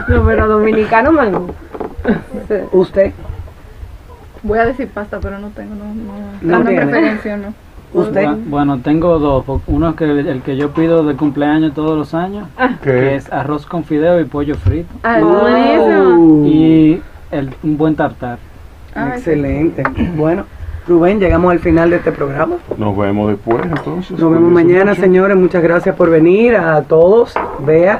[0.09, 1.49] No, pero dominicano mangú.
[2.73, 3.13] usted,
[4.43, 6.87] Voy a decir pasta, pero no tengo, no, no, No una tiene.
[6.87, 7.53] preferencia, no.
[7.93, 8.25] usted.
[8.25, 9.45] Bu- Bueno, tengo dos.
[9.67, 12.49] Uno que el que yo pido de cumpleaños todos los años,
[12.83, 14.89] que Que es arroz con fideo y pollo frito.
[15.03, 15.19] Ah.
[15.23, 17.03] Oh, Y
[17.33, 18.39] el, un buen tartar.
[18.95, 19.83] ah, Excelente.
[20.17, 20.45] Bueno,
[20.87, 22.57] Rubén, llegamos al final de este programa.
[22.79, 24.19] nos vemos después entonces.
[24.19, 25.37] Nos vemos mañana, señores.
[25.37, 27.35] Muchas gracias por venir a todos.
[27.67, 27.99] Bea,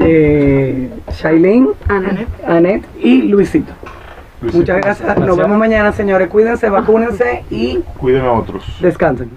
[0.00, 1.68] eh, Shailene.
[2.46, 3.72] Anet y Luisito.
[4.40, 5.08] Luisito, Muchas gracias.
[5.08, 5.36] Nos Gracias.
[5.38, 6.28] vemos mañana, señores.
[6.28, 8.64] Cuídense, vacúnense y Cuiden a otros.
[8.80, 9.30] descansen.